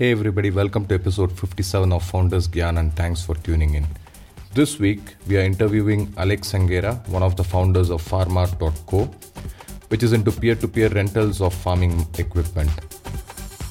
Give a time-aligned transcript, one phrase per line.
[0.00, 3.86] Hey everybody, welcome to episode 57 of Founders Gyan and thanks for tuning in.
[4.54, 9.04] This week we are interviewing Alex Sanghera, one of the founders of Farmart.co,
[9.88, 12.70] which is into peer to peer rentals of farming equipment.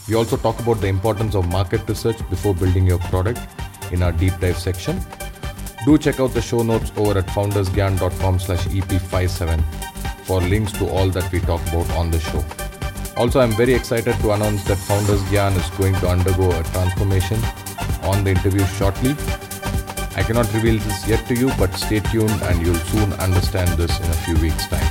[0.08, 3.40] We also talk about the importance of market research before building your product
[3.92, 5.02] in our deep dive section.
[5.84, 9.64] Do check out the show notes over at foundersgyan.com slash EP57
[10.26, 12.69] for links to all that we talk about on the show.
[13.20, 17.38] Also, I'm very excited to announce that Founders Gyan is going to undergo a transformation
[18.04, 19.12] on the interview shortly.
[20.16, 24.00] I cannot reveal this yet to you, but stay tuned and you'll soon understand this
[24.00, 24.88] in a few weeks' time.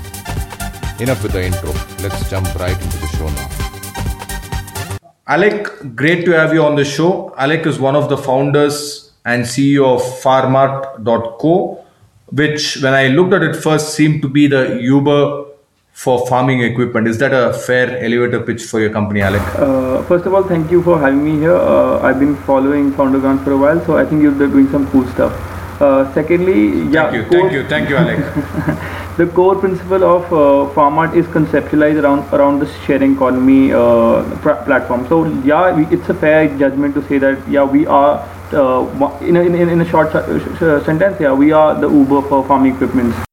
[1.01, 1.73] Enough with the intro.
[2.03, 4.99] Let's jump right into the show now.
[5.27, 7.35] Alec, great to have you on the show.
[7.39, 11.83] Alec is one of the founders and CEO of Farmart.co,
[12.27, 15.48] which, when I looked at it first, seemed to be the Uber
[16.03, 17.09] for farming equipment.
[17.09, 19.43] Is that a fair elevator pitch for your company, Alec?
[19.57, 21.57] Uh, first of all, thank you for having me here.
[21.57, 24.89] Uh, I've been following Founder Gyan for a while, so I think you're doing some
[24.93, 25.33] cool stuff.
[25.81, 26.61] Uh, secondly,
[26.93, 29.17] yeah, thank you, thank you, thank you, Alec.
[29.17, 34.59] the core principle of uh, Farmart is conceptualized around around the sharing economy uh, pr-
[34.71, 35.07] platform.
[35.09, 38.19] So yeah, we, it's a fair judgment to say that yeah, we are
[38.53, 40.13] uh, in, a, in, in a short
[40.91, 43.28] sentence, yeah, we are the Uber for farming equipment.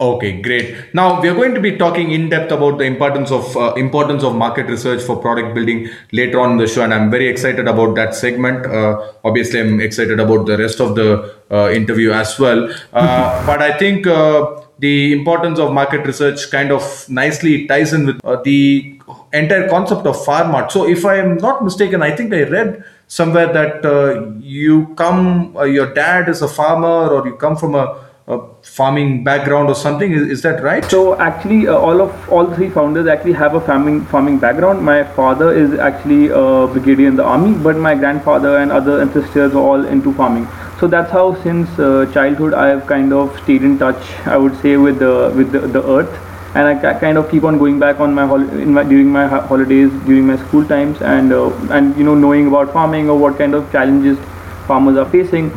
[0.00, 0.94] Okay, great.
[0.94, 4.22] Now we are going to be talking in depth about the importance of uh, importance
[4.22, 7.66] of market research for product building later on in the show, and I'm very excited
[7.66, 8.64] about that segment.
[8.64, 12.72] Uh, obviously, I'm excited about the rest of the uh, interview as well.
[12.92, 18.06] Uh, but I think uh, the importance of market research kind of nicely ties in
[18.06, 19.00] with uh, the
[19.32, 20.70] entire concept of farmart.
[20.70, 25.92] So, if I am not mistaken, I think I read somewhere that you come, your
[25.92, 30.22] dad is a farmer, or you come from a a farming background or something is,
[30.28, 30.84] is that right?
[30.84, 34.82] So actually uh, all of all three founders actually have a farming farming background.
[34.82, 39.54] My father is actually a brigadier in the army but my grandfather and other ancestors
[39.54, 40.46] are all into farming.
[40.78, 44.56] So that's how since uh, childhood i have kind of stayed in touch i would
[44.62, 46.24] say with the with the, the earth.
[46.54, 48.38] And I kind of keep on going back on my, hol-
[48.76, 52.72] my during my holidays during my school times and uh, and you know knowing about
[52.72, 54.18] farming or what kind of challenges
[54.66, 55.50] farmers are facing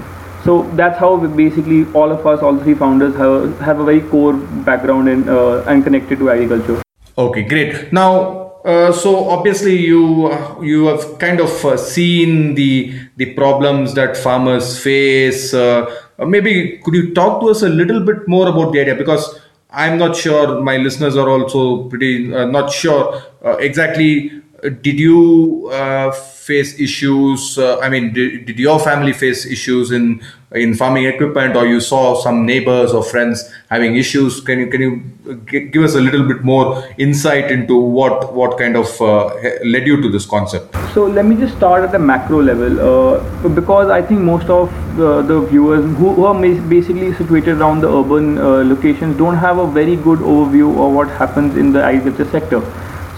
[0.43, 4.33] so that's how basically all of us all three founders have, have a very core
[4.33, 6.81] background in uh, and connected to agriculture.
[7.17, 7.93] Okay great.
[7.93, 13.93] Now uh, so obviously you uh, you have kind of uh, seen the the problems
[13.95, 15.53] that farmers face.
[15.53, 18.95] Uh, maybe could you talk to us a little bit more about the idea?
[18.95, 19.39] Because
[19.73, 23.23] i'm not sure my listeners are also pretty uh, not sure
[23.59, 24.29] exactly
[24.69, 27.57] did you uh, face issues?
[27.57, 31.79] Uh, I mean, did, did, your family face issues in in farming equipment, or you
[31.79, 34.39] saw some neighbors or friends having issues?
[34.41, 35.35] Can you can you
[35.71, 39.33] give us a little bit more insight into what what kind of uh,
[39.63, 40.75] led you to this concept?
[40.93, 44.69] So let me just start at the macro level, uh, because I think most of
[44.97, 49.57] the, the viewers who, who, are basically situated around the urban uh, locations don't have
[49.57, 52.61] a very good overview of what happens in the agriculture sector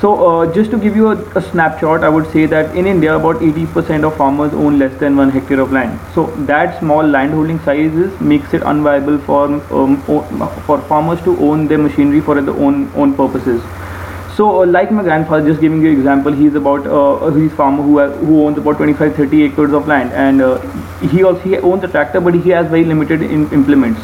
[0.03, 3.16] so uh, just to give you a, a, snapshot, I would say that in India
[3.16, 5.97] about 80% of farmers own less than one hectare of land.
[6.14, 10.02] So that small landholding sizes makes it unviable for um,
[10.66, 13.64] for farmers to own their machinery for their own own purposes.
[14.36, 17.81] So uh, like my grandfather, just giving you an example, he's about uh, he's farmer
[17.81, 20.59] who who owns about 25-30 acres of land, and uh,
[21.14, 24.02] he also he owns a tractor, but he has very limited in implements.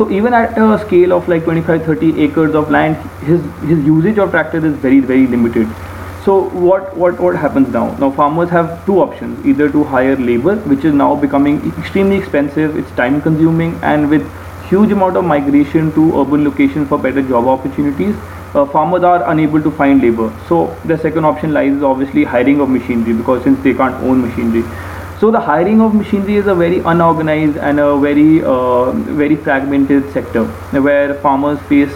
[0.00, 4.30] So even at a scale of like 25-30 acres of land, his his usage of
[4.30, 5.74] tractor is very very limited.
[6.26, 7.82] So what what what happens now?
[8.04, 12.78] Now farmers have two options: either to hire labor, which is now becoming extremely expensive,
[12.82, 14.24] it's time consuming, and with
[14.70, 18.16] huge amount of migration to urban locations for better job opportunities,
[18.54, 20.32] uh, farmers are unable to find labor.
[20.48, 20.62] So
[20.92, 24.64] the second option lies obviously hiring of machinery because since they can't own machinery.
[25.20, 28.90] So the hiring of machinery is a very unorganized and a very uh,
[29.22, 30.44] very fragmented sector
[30.84, 31.92] where farmers face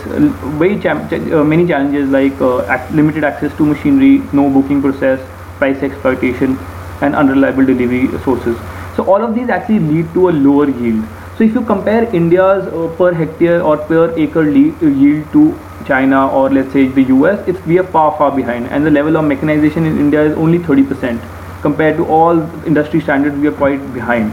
[0.63, 5.19] very uh, many challenges like uh, limited access to machinery, no booking process,
[5.57, 6.59] price exploitation,
[7.01, 8.59] and unreliable delivery sources.
[8.95, 11.07] So all of these actually lead to a lower yield.
[11.39, 16.51] So if you compare India's uh, per hectare or per acre yield to China or
[16.51, 19.87] let's say the US, it's we are far far behind, and the level of mechanization
[19.87, 21.34] in India is only 30 percent
[21.67, 24.33] compared to all industry standards we are quite behind.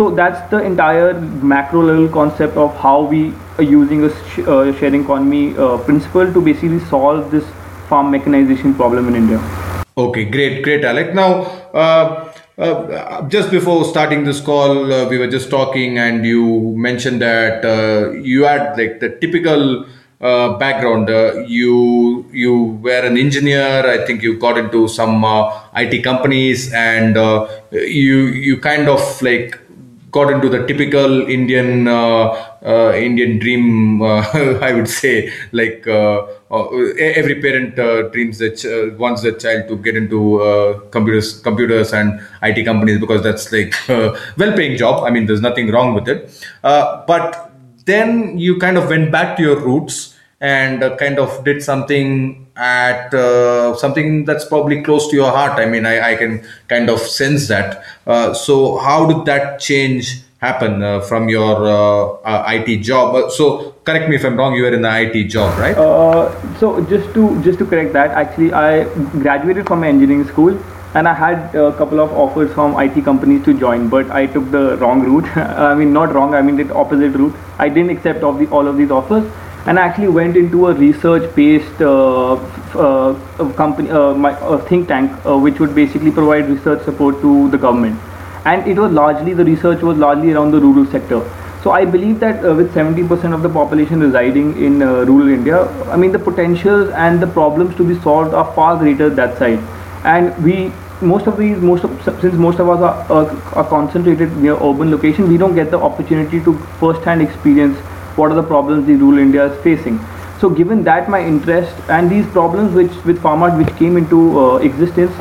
[0.00, 1.20] So that's the entire
[1.52, 3.22] macro level concept of how we
[3.58, 7.44] are using a sh- uh, sharing economy uh, principle to basically solve this
[7.88, 9.40] farm mechanization problem in india.
[10.06, 11.30] Okay great great alec now
[11.74, 17.22] uh, uh, just before starting this call, uh, we were just talking, and you mentioned
[17.22, 19.86] that uh, you had like the typical
[20.20, 21.08] uh, background.
[21.08, 23.86] Uh, you you were an engineer.
[23.86, 29.00] I think you got into some uh, IT companies, and uh, you you kind of
[29.22, 29.58] like
[30.10, 34.02] got into the typical Indian uh, Indian dream.
[34.02, 37.76] I would say like every parent
[38.12, 43.22] dreams that ch- wants their child to get into computers computers and IT companies because
[43.22, 43.72] that's like
[44.36, 45.04] well-paying job.
[45.04, 47.47] I mean, there's nothing wrong with it, but
[47.88, 52.46] then you kind of went back to your roots and uh, kind of did something
[52.54, 55.58] at uh, something that's probably close to your heart.
[55.58, 57.82] I mean, I, I can kind of sense that.
[58.06, 63.32] Uh, so, how did that change happen uh, from your uh, uh, IT job?
[63.32, 64.54] so, correct me if I'm wrong.
[64.54, 65.76] You were in the IT job, right?
[66.60, 68.84] so, just to just to correct that, actually, I
[69.26, 70.58] graduated from engineering school
[70.94, 74.50] and I had a couple of offers from IT companies to join, but I took
[74.50, 75.36] the wrong route.
[75.36, 76.34] I mean, not wrong.
[76.34, 77.34] I mean the opposite route.
[77.58, 79.30] I didn't accept all, the, all of these offers,
[79.66, 84.34] and I actually went into a research-based uh, uh, company, uh, my,
[84.68, 88.00] think tank, uh, which would basically provide research support to the government.
[88.46, 91.20] And it was largely the research was largely around the rural sector.
[91.62, 95.66] So I believe that uh, with 70% of the population residing in uh, rural India,
[95.90, 99.58] I mean the potentials and the problems to be solved are far greater that side
[100.04, 104.36] and we most of these most of since most of us are, uh, are concentrated
[104.36, 107.78] near urban location we don't get the opportunity to first hand experience
[108.16, 110.00] what are the problems the rural india is facing.
[110.40, 114.56] So given that my interest and these problems which with farmart which came into uh,
[114.56, 115.12] existence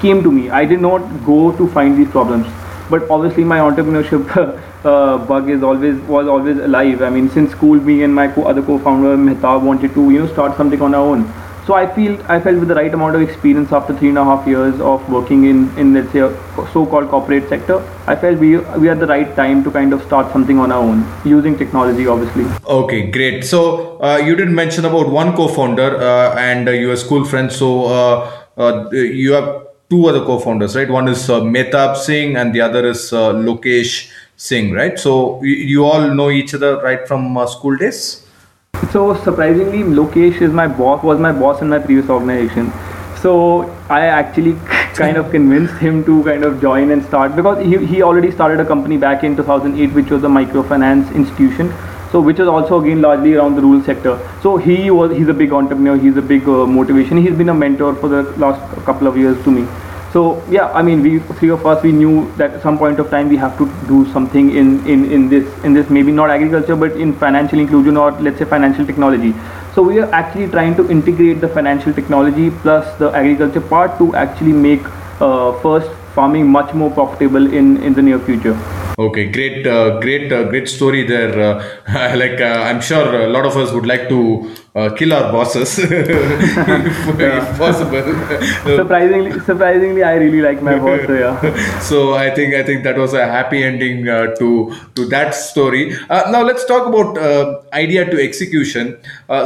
[0.00, 0.48] came to me.
[0.50, 2.46] I did not go to find these problems.
[2.90, 4.24] But obviously my entrepreneurship
[4.84, 7.02] uh, bug is always was always alive.
[7.02, 10.32] I mean since school me and my co- other co-founder mehtab wanted to you know
[10.32, 11.24] start something on our own
[11.66, 14.24] so I feel I felt with the right amount of experience after three and a
[14.24, 16.30] half years of working in in let's say a
[16.72, 20.32] so-called corporate sector, I felt we we had the right time to kind of start
[20.32, 22.44] something on our own using technology, obviously.
[22.78, 23.44] Okay, great.
[23.44, 27.50] So uh, you did mention about one co-founder uh, and uh, your school friend.
[27.52, 30.90] So uh, uh, you have two other co-founders, right?
[30.90, 34.98] One is uh, Singh and the other is Lokesh Singh, right?
[34.98, 38.23] So you, you, all know each other right from school days.
[38.92, 41.02] So surprisingly, Lokesh is my boss.
[41.02, 42.72] Was my boss in my previous organization.
[43.20, 44.54] So I actually
[44.94, 48.60] kind of convinced him to kind of join and start because he, he already started
[48.60, 51.72] a company back in 2008, which was a microfinance institution.
[52.12, 54.18] So which is also again largely around the rural sector.
[54.42, 55.96] So he was he's a big entrepreneur.
[55.96, 57.16] He's a big uh, motivation.
[57.16, 59.66] He's been a mentor for the last couple of years to me
[60.14, 60.20] so
[60.54, 63.32] yeah i mean we three of us we knew that at some point of time
[63.34, 67.00] we have to do something in in in this in this maybe not agriculture but
[67.06, 69.34] in financial inclusion or let's say financial technology.
[69.74, 74.14] So we are actually trying to integrate the financial technology plus the agriculture part to
[74.14, 74.86] actually make
[75.20, 78.56] uh, first farming much more profitable in in the near future
[78.96, 81.34] Okay, great, uh, great, uh, great story there.
[81.36, 85.32] Uh, like uh, I'm sure a lot of us would like to uh, kill our
[85.32, 88.04] bosses if, if, possible.
[88.76, 91.06] surprisingly, surprisingly, I really like my boss.
[91.06, 91.78] So, yeah.
[91.80, 95.96] so I think I think that was a happy ending uh, to to that story.
[96.08, 97.18] now let's talk about
[97.72, 98.96] idea to execution.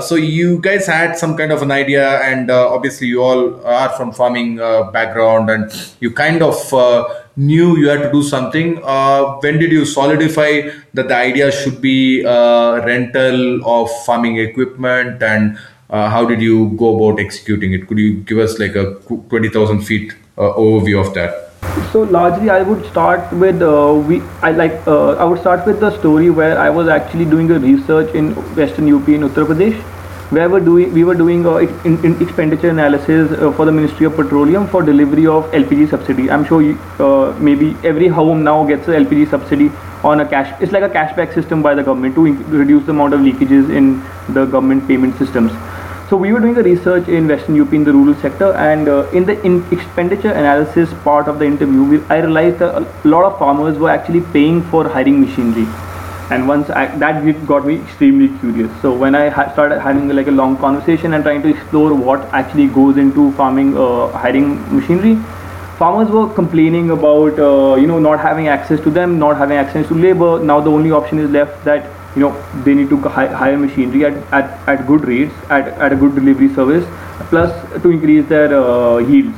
[0.03, 4.13] so you guys had some kind of an idea, and obviously you all are from
[4.13, 4.57] farming
[4.93, 6.55] background, and you kind of
[7.39, 10.51] knew you had to do something uh, when did you solidify
[10.93, 15.23] that the idea should be uh, rental of farming equipment?
[15.23, 15.59] And
[15.89, 17.87] uh, how did you go about executing it?
[17.87, 18.97] Could you give us like a
[19.31, 21.45] 20000 feet uh, overview of that?
[21.93, 25.81] So largely i would start with uh, we i like uh, i would start with
[25.81, 29.81] the story where i was actually doing a research in western up in uttar pradesh
[30.31, 31.57] where we're doing we were doing a
[31.89, 36.31] in, in expenditure analysis uh, for the Ministry of Petroleum for delivery of LPG subsidy.
[36.31, 39.71] I'm sure you, uh, maybe every home now gets a LPG subsidy
[40.05, 40.55] on a cash.
[40.61, 42.27] It's like a cashback system by the government to
[42.59, 44.03] reduce the amount of leakages in
[44.35, 45.51] the government payment systems.
[46.11, 49.09] So we were doing a research in Western UP in the rural sector, and uh,
[49.11, 53.25] in the in expenditure analysis part of the interview, we, I realized that a lot
[53.25, 55.67] of farmers were actually paying for hiring machinery
[56.31, 58.71] and once I, that got me extremely curious.
[58.83, 62.21] So when i ha- started having like a long conversation and trying to explore what
[62.33, 65.17] actually goes into farming uh, hiring machinery
[65.79, 69.87] farmers were complaining about uh, you know not having access to them not having access
[69.89, 70.39] to labor.
[70.41, 72.33] Now the only option is left that you know
[72.65, 76.53] they need to hire machinery at, at, at good rates at, at a good delivery
[76.55, 76.87] service
[77.31, 79.37] plus to increase their uh, yields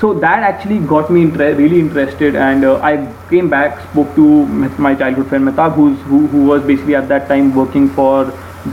[0.00, 2.96] so that actually got me inter- really interested and uh, i
[3.30, 4.46] came back spoke to
[4.86, 8.24] my childhood friend Mehtab who's, who, who was basically at that time working for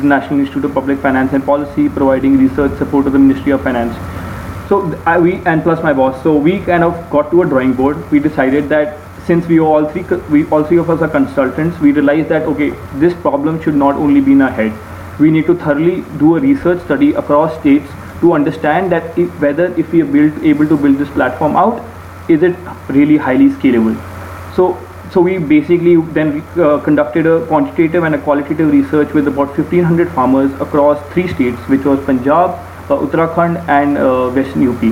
[0.01, 3.61] the national institute of public finance and policy providing research support to the ministry of
[3.61, 3.95] finance.
[4.69, 6.21] So I, we and plus my boss.
[6.23, 8.09] So we kind of got to a drawing board.
[8.11, 11.91] We decided that since we all three we all three of us are consultants we
[11.93, 14.73] realized that okay this problem should not only be in our head.
[15.19, 17.89] We need to thoroughly do a research study across states
[18.21, 21.83] to understand that if, whether if we are able to build this platform out,
[22.29, 22.55] is it
[22.87, 23.95] really highly scalable?
[24.55, 24.77] So,
[25.11, 30.09] so we basically then uh, conducted a quantitative and a qualitative research with about 1500
[30.11, 32.51] farmers across three states, which was Punjab,
[32.89, 34.83] uh, Uttarakhand, and uh, Western UP.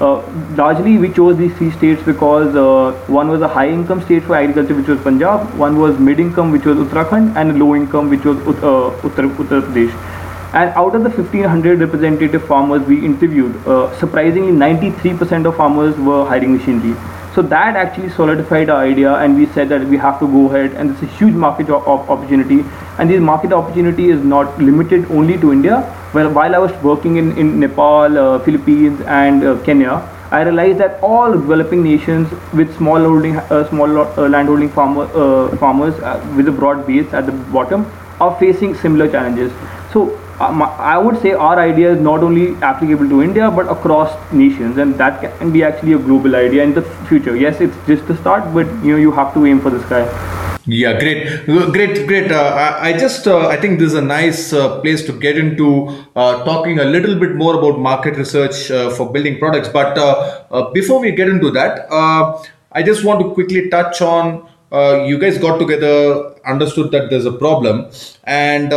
[0.00, 0.22] Uh,
[0.54, 4.36] largely, we chose these three states because uh, one was a high income state for
[4.36, 8.24] agriculture, which was Punjab, one was mid income, which was Uttarakhand, and low income, which
[8.24, 10.17] was uh, Uttar, Uttar Pradesh.
[10.54, 16.24] And out of the 1500 representative farmers we interviewed, uh, surprisingly 93% of farmers were
[16.26, 16.96] hiring machinery.
[17.34, 20.72] So that actually solidified our idea, and we said that we have to go ahead,
[20.72, 22.64] and it's a huge market opportunity.
[22.98, 25.76] And this market opportunity is not limited only to India.
[26.14, 30.78] Well, while I was working in, in Nepal, uh, Philippines, and uh, Kenya, I realized
[30.78, 35.94] that all developing nations with small holding, uh, small uh, landholding farmer, uh, farmers
[36.36, 37.90] with a broad base at the bottom
[38.20, 39.52] are facing similar challenges.
[39.92, 44.78] So I would say our idea is not only applicable to India but across nations,
[44.78, 47.36] and that can be actually a global idea in the future.
[47.36, 50.04] Yes, it's just the start, but you know you have to aim for the sky.
[50.64, 52.30] Yeah, great, great, great.
[52.30, 55.88] Uh, I, just uh, I think this is a nice uh, place to get into
[56.14, 59.68] uh, talking a little bit more about market research uh, for building products.
[59.68, 64.46] But uh, before we get into that, I just want to quickly touch on.
[65.08, 67.90] you guys got together, understood that there's a problem,
[68.24, 68.72] and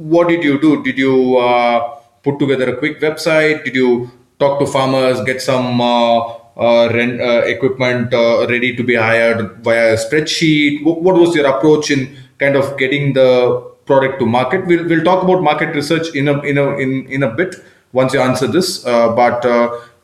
[0.00, 0.82] what did you do?
[0.82, 3.64] Did you uh, put together a quick website?
[3.64, 6.18] Did you talk to farmers, get some uh,
[6.56, 10.82] uh, rent, uh, equipment uh, ready to be hired via a spreadsheet?
[10.84, 14.66] What, what, was your approach in kind of getting the product to market?
[14.66, 17.56] We'll, we'll talk about market research in a, in a, in, in a bit
[17.92, 19.44] once you answer this, but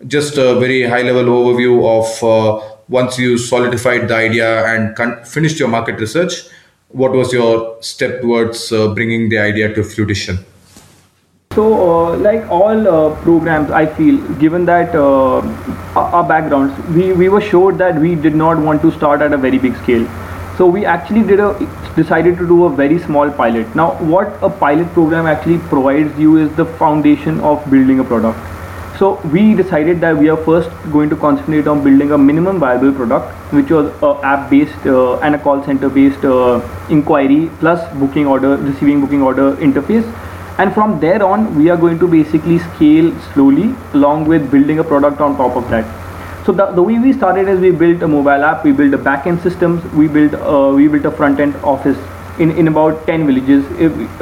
[0.06, 5.58] just a very high level overview of once you solidified the idea and con- finished
[5.58, 6.48] your market research
[6.88, 10.38] what was your step towards uh, bringing the idea to fruition?
[11.54, 11.64] So,
[12.12, 15.38] uh, like all uh, programs, I feel, given that uh,
[15.96, 19.38] our backgrounds, we, we were sure that we did not want to start at a
[19.38, 20.06] very big scale.
[20.58, 21.52] So we actually did a
[21.96, 23.74] decided to do a very small pilot.
[23.74, 28.38] Now, what a pilot program actually provides you is the foundation of building a product.
[28.98, 32.92] So we decided that we are first going to concentrate on building a minimum viable
[32.92, 38.56] product, which was a app-based uh, and a call center-based uh, inquiry plus booking order,
[38.56, 40.06] receiving booking order interface.
[40.58, 44.84] And from there on, we are going to basically scale slowly along with building a
[44.84, 45.84] product on top of that.
[46.46, 48.98] So the, the way we started is we built a mobile app, we built a
[48.98, 51.98] backend systems, we built uh, we built a front end office
[52.38, 53.66] in, in about 10 villages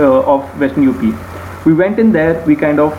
[0.01, 1.65] uh, of Western UP.
[1.65, 2.93] We went in there, we kind of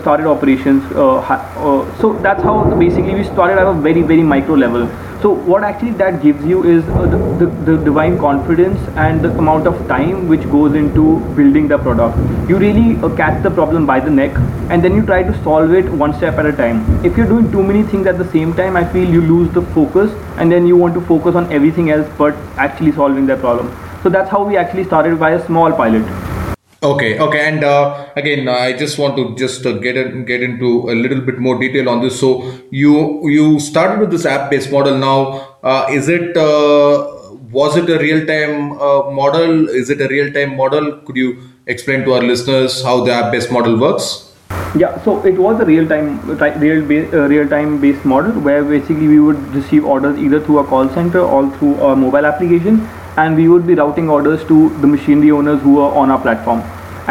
[0.00, 0.84] started operations.
[0.92, 4.88] Uh, uh, so that's how basically we started at a very very micro level.
[5.20, 9.66] So what actually that gives you is the, the, the divine confidence and the amount
[9.66, 12.16] of time which goes into building the product.
[12.48, 14.36] You really catch the problem by the neck
[14.70, 17.04] and then you try to solve it one step at a time.
[17.04, 19.62] If you're doing too many things at the same time, I feel you lose the
[19.62, 23.76] focus and then you want to focus on everything else but actually solving that problem.
[24.04, 26.37] So that's how we actually started by a small pilot.
[26.80, 30.88] Okay, okay, and uh, again, I just want to just uh, get in, get into
[30.88, 32.20] a little bit more detail on this.
[32.20, 34.96] So you you started with this app-based model.
[34.96, 39.68] Now, uh, is it uh, was it a real-time uh, model?
[39.68, 40.92] Is it a real-time model?
[40.98, 44.32] Could you explain to our listeners how the app-based model works?
[44.76, 49.84] Yeah, so it was a real uh, real-time based model where basically we would receive
[49.84, 53.74] orders either through a call center or through a mobile application and we would be
[53.84, 56.60] routing orders to the machinery owners who are on our platform.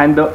[0.01, 0.25] And the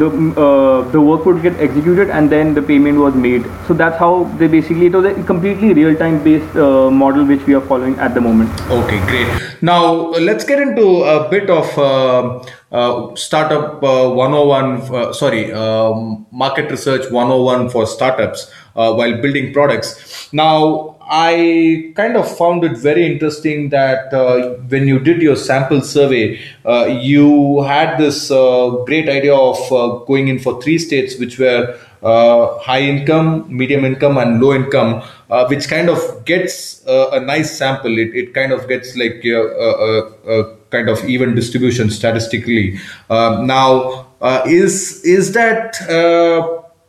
[0.00, 0.08] the
[0.46, 3.46] uh, the work would get executed and then the payment was made.
[3.66, 7.46] So that's how they basically it was a completely real time based uh, model which
[7.46, 8.60] we are following at the moment.
[8.80, 9.46] Okay great.
[9.62, 16.26] Now let's get into a bit of uh, uh startup uh, 101 uh, sorry um,
[16.30, 20.30] market research 101 for startups while building products.
[20.34, 25.80] Now I kind of found it very interesting that uh, when you did your sample
[25.80, 31.16] survey, uh, you had this uh, great idea of uh, going in for three states,
[31.18, 36.82] which were uh, high income, medium income, and low income, uh, which kind of gets
[36.86, 37.96] a nice sample.
[37.98, 42.80] It, it kind of gets like a, a, a kind of even distribution statistically.
[43.08, 44.08] Now,
[44.44, 45.76] is is that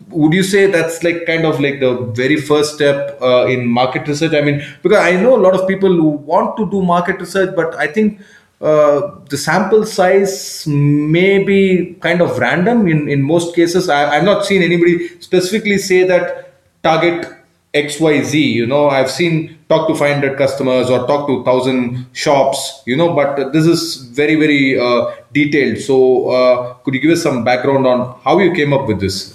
[0.10, 4.08] would you say that's like kind of like the very first step uh, in market
[4.08, 4.34] research?
[4.34, 7.56] I mean because i know a lot of people who want to do market research
[7.56, 8.22] but i think
[8.60, 13.88] uh, the sample size may be kind of random in, in most cases.
[13.88, 17.28] I, i've not seen anybody specifically say that target
[17.74, 18.90] xyz you know.
[18.90, 23.68] I've seen talk to 500 customers or talk to 1000 shops you know but this
[23.68, 25.78] is very very uh, detailed.
[25.80, 29.34] So uh, could you give us some background on how you came up with this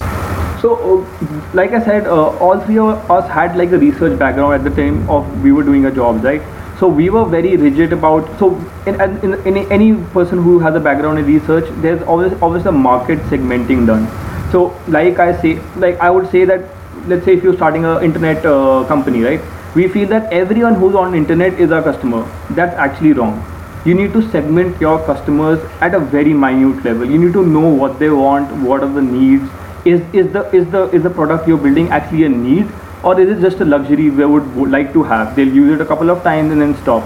[0.62, 4.54] so, uh, like I said, uh, all three of us had like a research background
[4.54, 6.40] at the time of we were doing our jobs, right?
[6.78, 8.28] So we were very rigid about.
[8.38, 8.54] So
[8.86, 12.72] in, in, in any person who has a background in research, there's always always a
[12.72, 14.06] market segmenting done.
[14.52, 16.68] So like I say, like I would say that
[17.08, 19.40] let's say if you're starting an internet uh, company, right?
[19.74, 22.22] We feel that everyone who's on internet is our customer.
[22.50, 23.44] That's actually wrong.
[23.84, 27.10] You need to segment your customers at a very minute level.
[27.10, 29.50] You need to know what they want, what are the needs
[29.84, 32.70] is is the is the is the product you're building actually a need?
[33.02, 35.34] Or is it just a luxury they would, like to have?
[35.34, 37.02] They'll use it a couple of times and then stop.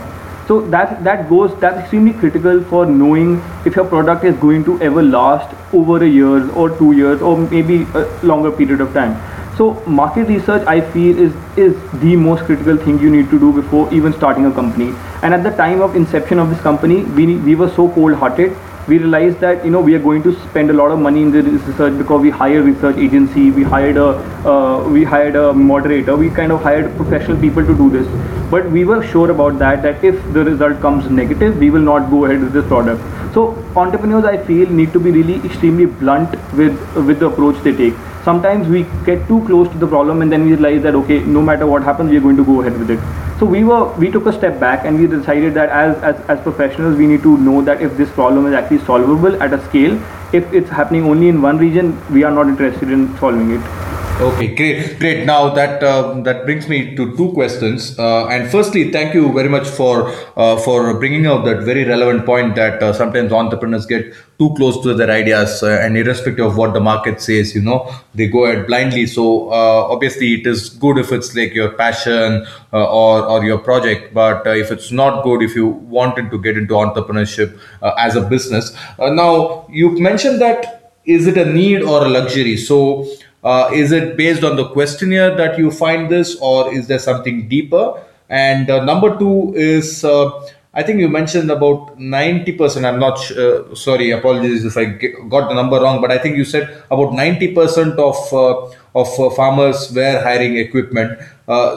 [0.47, 4.81] So that that goes that's extremely critical for knowing if your product is going to
[4.81, 9.17] ever last over a year or two years or maybe a longer period of time.
[9.57, 13.53] So market research i feel is is the most critical thing you need to do
[13.59, 14.95] before even starting a company.
[15.23, 18.55] And at the time of inception of this company we we were so cold hearted
[18.89, 21.33] we realized that you know we are going to spend a lot of money in
[21.33, 24.07] the research because we hired research agency we hired a
[24.53, 28.07] uh, we hired a moderator we kind of hired professional people to do this.
[28.51, 32.11] But we were sure about that that if the result comes negative we will not
[32.11, 33.03] go ahead with this product.
[33.35, 33.47] So
[33.85, 37.95] entrepreneurs i feel need to be really extremely blunt with with the approach they take.
[38.25, 41.43] Sometimes we get too close to the problem and then we realize that okay no
[41.53, 44.11] matter what happens we are going to go ahead with it so we were we
[44.11, 47.37] took a step back and we decided that as, as as professionals we need to
[47.39, 49.99] know that if this problem is actually solvable at a scale
[50.33, 54.55] if it's happening only in one region we are not interested in solving it Okay,
[54.55, 55.27] great, great.
[55.27, 57.99] Now that uh, that brings me to two questions.
[57.99, 62.25] Uh, and firstly, thank you very much for uh, for bringing out that very relevant
[62.25, 66.57] point that uh, sometimes entrepreneurs get too close to their ideas, uh, and irrespective of
[66.57, 69.05] what the market says, you know, they go ahead blindly.
[69.07, 74.15] So uh, obviously, it is good if it's like your passion or or your project,
[74.15, 75.67] but if it's not good, if you
[75.99, 77.61] wanted to get into entrepreneurship
[77.99, 80.73] as a business, now you mentioned that
[81.05, 82.57] is it a need or a luxury?
[82.57, 83.07] So
[83.47, 87.49] uh, is it based on the questionnaire that you find this, or is there something
[87.49, 88.03] deeper?
[88.29, 90.31] And uh, number two is, uh,
[90.75, 92.85] I think you mentioned about 90%.
[92.85, 94.87] I'm not uh, sorry, apologies if I
[95.35, 99.31] got the number wrong, but I think you said about 90% of uh, of uh,
[99.31, 101.17] farmers were hiring equipment.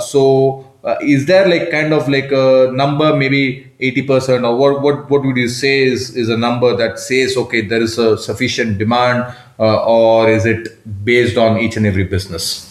[0.01, 0.65] so,
[1.01, 5.37] is there like kind of like a number, maybe 80% or what, what, what would
[5.37, 9.83] you say is, is a number that says, okay, there is a sufficient demand uh,
[9.83, 10.67] or is it
[11.05, 12.65] based on each and every business?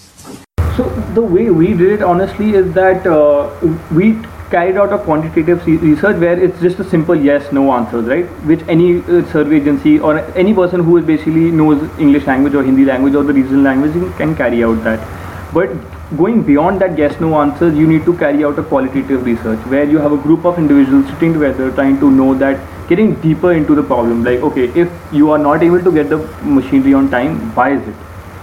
[0.77, 3.51] So the way we did it honestly is that uh,
[3.93, 4.19] we
[4.51, 8.63] carried out a quantitative research where it's just a simple yes no answers right which
[8.67, 13.15] any uh, survey agency or any person who basically knows english language or hindi language
[13.15, 15.07] or the regional language can carry out that
[15.53, 15.69] but
[16.17, 19.85] going beyond that yes no answers you need to carry out a qualitative research where
[19.85, 23.75] you have a group of individuals sitting together trying to know that getting deeper into
[23.75, 27.55] the problem like okay if you are not able to get the machinery on time
[27.55, 27.95] why is it?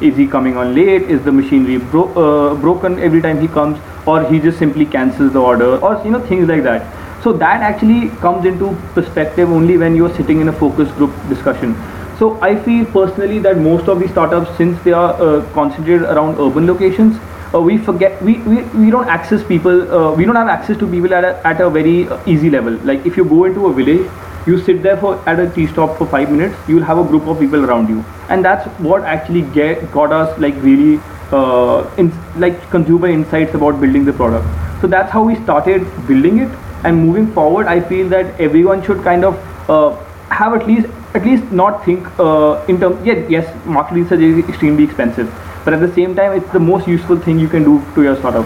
[0.01, 1.03] Is he coming on late?
[1.03, 3.79] Is the machinery bro- uh, broken every time he comes?
[4.05, 5.77] Or he just simply cancels the order?
[5.77, 7.23] Or you know things like that.
[7.23, 11.75] So that actually comes into perspective only when you're sitting in a focus group discussion.
[12.19, 16.37] So i feel personally that most of these startups since they are uh, concentrated around
[16.39, 17.17] urban locations
[17.53, 20.87] uh, we forget we, we, we don't access people uh, we don't have access to
[20.87, 22.73] people at a, at a very easy level.
[22.91, 24.09] Like if you go into a village
[24.45, 27.03] you sit there for at a tea stop for five minutes you will have a
[27.03, 28.03] group of people around you.
[28.29, 30.99] And that's what actually get got us like really
[31.31, 34.45] uh, in, like consumer insights about building the product.
[34.81, 36.49] So that's how we started building it.
[36.83, 39.95] And moving forward i feel that everyone should kind of uh,
[40.29, 44.47] have at least at least not think uh, in terms yeah, yes market research is
[44.49, 45.33] extremely expensive.
[45.63, 48.15] But at the same time it's the most useful thing you can do to your
[48.17, 48.45] startup.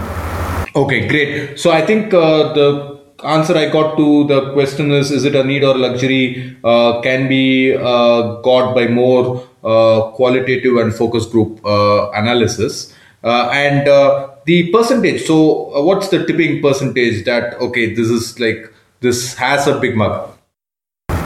[0.76, 1.60] Okay great.
[1.60, 5.44] So i think uh, the answer I got to the question is is it a
[5.44, 6.58] need or luxury?
[6.64, 12.94] Uh, can be uh, got by more uh, qualitative and focus group uh, analysis.
[13.24, 15.26] Uh, and uh, the percentage.
[15.26, 20.36] So what's the tipping percentage that okay this is like this has a big mug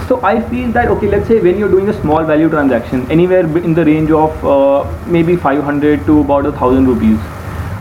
[0.08, 3.46] so I feel that okay, let's say when you're doing a small value transaction, anywhere
[3.58, 7.18] in the range of maybe 500 to about a thousand rupees,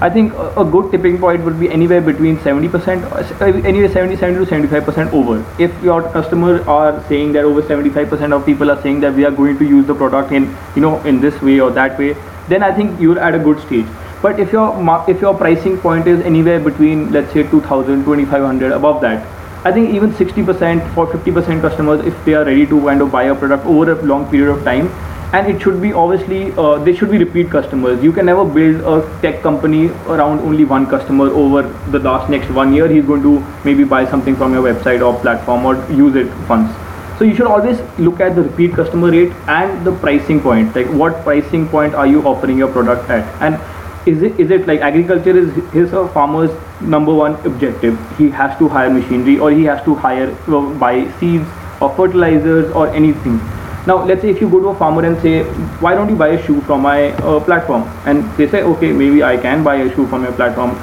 [0.03, 3.05] I think a, good tipping point would be anywhere between 70%,
[3.41, 5.45] uh, anywhere 70, 70 to 75% over.
[5.63, 9.31] If your customers are saying that over 75% of people are saying that we are
[9.31, 12.17] going to use the product in, you know, in this way or that way,
[12.49, 13.87] then I think you're at a good stage.
[14.23, 14.67] But if your
[15.07, 19.25] if your pricing point is anywhere between let's say 2000, 2500 above that,
[19.65, 23.25] I think even 60% for 50% customers, if they are ready to kind of buy
[23.25, 24.91] a product over a long period of time,
[25.33, 28.03] and it should be obviously uh, they should be repeat customers.
[28.03, 32.51] You can never build a tech company around only one customer over the last next
[32.51, 32.87] one year.
[32.87, 36.71] He's going to maybe buy something from your website or platform or use it once.
[37.19, 40.77] So you should always look at the repeat customer rate and the pricing point.
[40.77, 43.25] Like what pricing point are you offering your product at?
[43.41, 43.59] And
[44.07, 46.51] is it is it like agriculture is his a farmer's
[46.83, 47.99] number one objective.
[48.19, 51.49] He has to hire machinery or he has to hire uh, buy seeds
[51.81, 53.41] or fertilizers or anything
[53.87, 55.43] now let's say if you go to a farmer and say
[55.85, 57.83] why don't you buy a shoe from my uh, platform?
[58.07, 60.77] And they say okay maybe i can buy a shoe from your platform.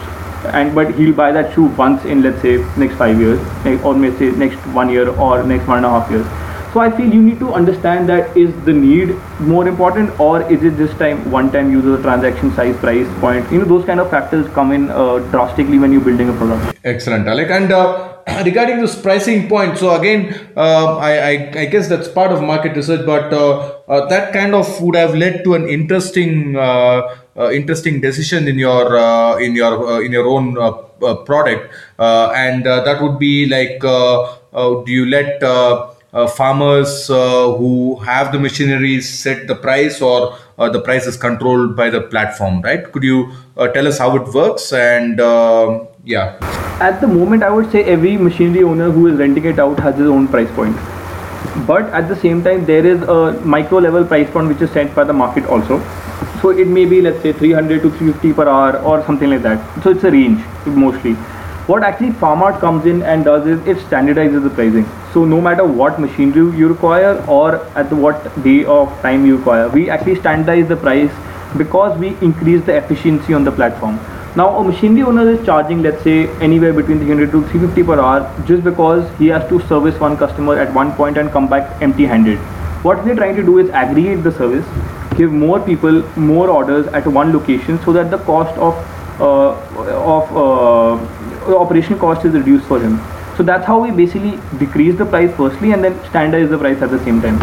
[0.54, 3.40] And but he'll buy that shoe once in let's say next five years
[3.84, 6.26] or let's say next one year or next one and a half years
[6.74, 10.64] so i feel you need to understand that is the need more important or is
[10.64, 14.10] it this time one time user transaction size price point you know those kind of
[14.10, 16.80] factors come in uh, drastically when you're building a product.
[16.84, 17.50] Excellent alec.
[17.50, 22.32] And uh, regarding this pricing point so again uh, I, I, I guess that's part
[22.32, 26.56] of market research but uh, uh, that kind of would have led to an interesting
[26.56, 27.16] uh,
[27.54, 30.56] interesting decision in your in your in your own
[31.26, 31.74] product.
[31.98, 35.40] And that would be like do you let
[36.12, 41.76] farmers uh, who have the machineries set the price or uh, the price is controlled
[41.76, 42.92] by the platform right?
[42.92, 44.74] Could you uh, tell us how it works?
[44.74, 46.38] And um, yeah.
[46.82, 49.96] At the moment i would say every machinery owner who is renting it out has
[49.98, 50.76] his own price point.
[51.68, 54.96] But at the same time there is a micro level price point which is set
[54.96, 55.80] by the market also.
[56.42, 59.84] So it may be let's say 300 to 350 per hour or something like that.
[59.84, 61.16] So it's a range mostly
[61.70, 64.86] what actually Farmart comes in and does is it standardizes the pricing.
[65.14, 69.70] So no matter what machinery you require or at what day of time you require,
[69.70, 71.12] we actually standardize the price
[71.58, 74.00] because we increase the efficiency on the platform.
[74.36, 78.46] Now a machinery owner is charging let's say anywhere between 300 to 350 per hour
[78.48, 82.06] just because he has to service one customer at one point and come back empty
[82.06, 82.40] handed.
[82.90, 84.66] What we're trying to do is aggregate the service,
[85.18, 88.74] give more people more orders at one location so that the cost of
[89.20, 89.52] uh,
[90.16, 91.19] of uh,
[91.58, 93.00] operation cost is reduced for him.
[93.38, 96.90] So that's how we basically decrease the price firstly and then standardize the price at
[96.90, 97.40] the same time.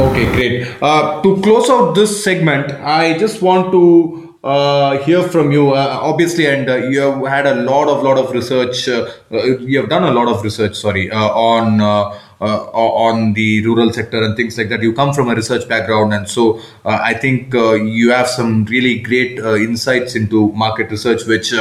[0.00, 0.82] Okay, great.
[0.82, 5.72] Uh, to close out this segment, I just want to uh, hear from you.
[5.72, 8.88] Uh, obviously, and uh, you have had a lot of lot of research.
[8.88, 10.76] Uh, uh, you have done a lot of research.
[10.76, 14.82] Sorry, on uh, on the rural sector and things like that.
[14.82, 18.64] You come from a research background, and so uh, I think uh, you have some
[18.64, 21.52] really great insights into market research, which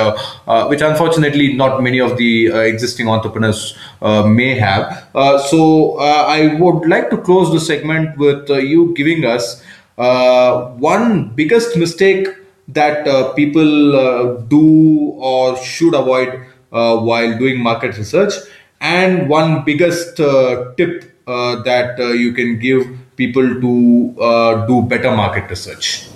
[0.70, 5.10] which unfortunately not many of the existing entrepreneurs may have.
[5.50, 9.62] so I would like to close the segment with you giving us
[9.98, 12.30] one biggest mistake
[12.73, 18.34] that uh, people uh, do or should avoid uh, while doing market research
[18.82, 25.49] and one biggest uh, tip uh, that you can give people to do better market
[25.49, 26.08] research?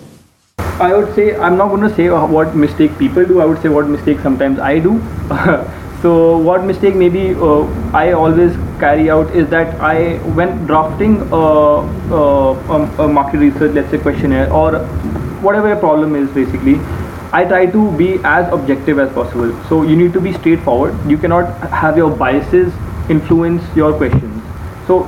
[0.79, 3.41] I would say I'm not going to say what mistake people do.
[3.41, 5.01] I would say what mistake sometimes I do.
[6.01, 7.63] so what mistake maybe uh,
[7.93, 11.43] I always carry out is that I when drafting a,
[12.15, 14.75] a, a market research, let's say questionnaire or
[15.43, 16.75] whatever a problem is basically,
[17.33, 19.51] I try to be as objective as possible.
[19.67, 20.95] So you need to be straightforward.
[21.09, 22.73] You cannot have your biases
[23.09, 24.43] influence your questions.
[24.87, 25.03] So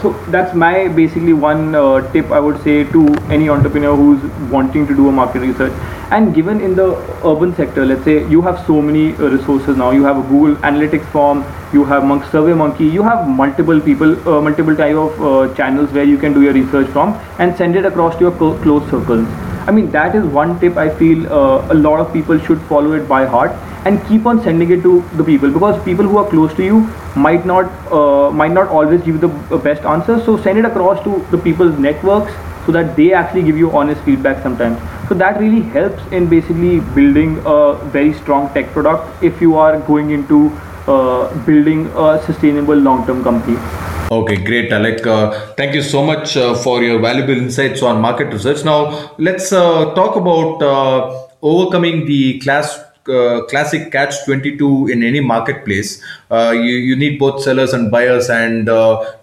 [0.00, 4.86] so that's my basically one uh, tip I would say to any entrepreneur who's wanting
[4.86, 5.72] to do a market research.
[6.12, 9.90] And given in the urban sector, let's say you have so many uh, resources now.
[9.90, 14.16] You have a Google Analytics form, you have Monk Survey Monkey, you have multiple people,
[14.28, 17.76] uh, multiple type of uh, channels where you can do your research from and send
[17.76, 19.49] it across to your close circles.
[19.70, 22.90] I mean, that is one tip I feel uh, a lot of people should follow
[22.94, 23.52] it by heart
[23.86, 26.80] and keep on sending it to the people because people who are close to you
[27.14, 27.66] might not
[27.98, 30.18] uh, might not always give you the best answer.
[30.24, 32.32] So send it across to the people's networks
[32.66, 34.80] so that they actually give you honest feedback sometimes.
[35.08, 39.78] So that really helps in basically building a very strong tech product if you are
[39.92, 40.48] going into
[40.88, 43.89] uh, building a sustainable long-term company.
[44.10, 45.06] Okay, great, Alec.
[45.06, 48.64] Uh, thank you so much uh, for your valuable insights on market research.
[48.64, 52.76] Now, let's uh, talk about uh, overcoming the class
[53.08, 56.02] uh, classic catch 22 in any marketplace.
[56.28, 58.68] Uh, you, you need both sellers and buyers, and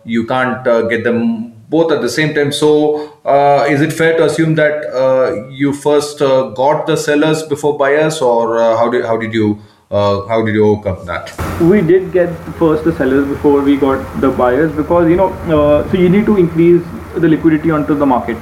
[0.06, 2.54] you can't get them both at the same time.
[2.54, 3.12] So,
[3.70, 8.90] is it fair to assume that you first got the sellers before buyers, or how
[8.90, 9.60] did how did you
[9.92, 11.34] uh, how did you overcome that?
[11.62, 15.90] We did get first the sellers before we got the buyers because you know uh,
[15.92, 16.84] so you need to increase
[17.16, 18.38] the liquidity onto the market.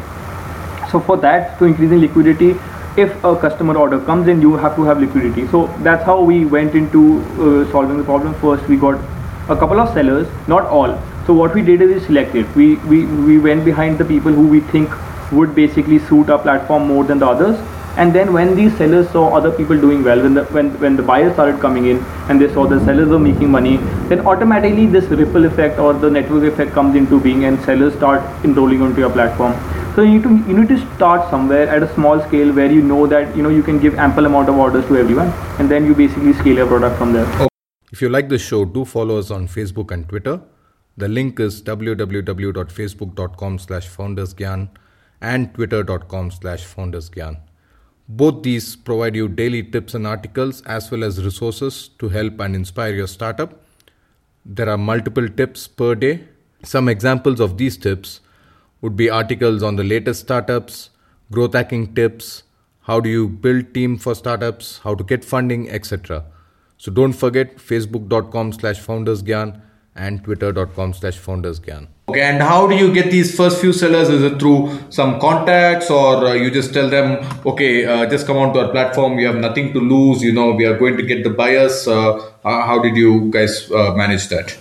[0.91, 2.59] So for that to increase increasing liquidity,
[2.97, 5.47] if a customer order comes in, you have to have liquidity.
[5.47, 8.33] So that's how we went into uh, solving the problem.
[8.35, 8.99] First, we got
[9.49, 12.55] a couple of sellers, not all, So what we did is we selected.
[12.55, 14.89] We, we, we went behind the people who we think
[15.31, 17.59] would basically suit our platform more than the others.
[17.97, 21.03] And then when these sellers saw other people doing well, when the when, when the
[21.03, 23.77] buyers started coming in and they saw the sellers were making money,
[24.09, 28.21] then automatically this ripple effect or the network effect comes into being and sellers start
[28.43, 29.53] enrolling onto your platform.
[29.95, 32.81] So you need to you need to start somewhere at a small scale where you
[32.81, 35.29] know that you know you can give ample amount of orders to everyone,
[35.59, 37.47] and then you basically scale your product from there.
[37.93, 40.41] If you like this show, do follow us on Facebook and Twitter.
[40.97, 44.69] The link is www.facebook.com slash foundersgyan
[45.21, 47.37] and twitter.com slash foundersgyan.
[48.07, 52.55] Both these provide you daily tips and articles as well as resources to help and
[52.55, 53.63] inspire your startup.
[54.45, 56.27] There are multiple tips per day.
[56.63, 58.21] Some examples of these tips
[58.81, 60.91] would be articles on the latest startups,
[61.31, 62.43] growth hacking tips,
[62.81, 66.23] how do you build team for startups, how to get funding, etc.
[66.77, 69.61] So don't forget facebook.com slash foundersgyan
[69.95, 71.87] and twitter.com slash foundersgyan.
[72.09, 74.09] Okay, and how do you get these first few sellers?
[74.09, 78.37] Is it through some contacts, or uh, you just tell them, okay, uh, just come
[78.37, 79.17] onto our platform.
[79.17, 80.21] You have nothing to lose.
[80.21, 81.87] You know, we are going to get the buyers.
[81.87, 84.55] Uh, how did you guys uh, manage that?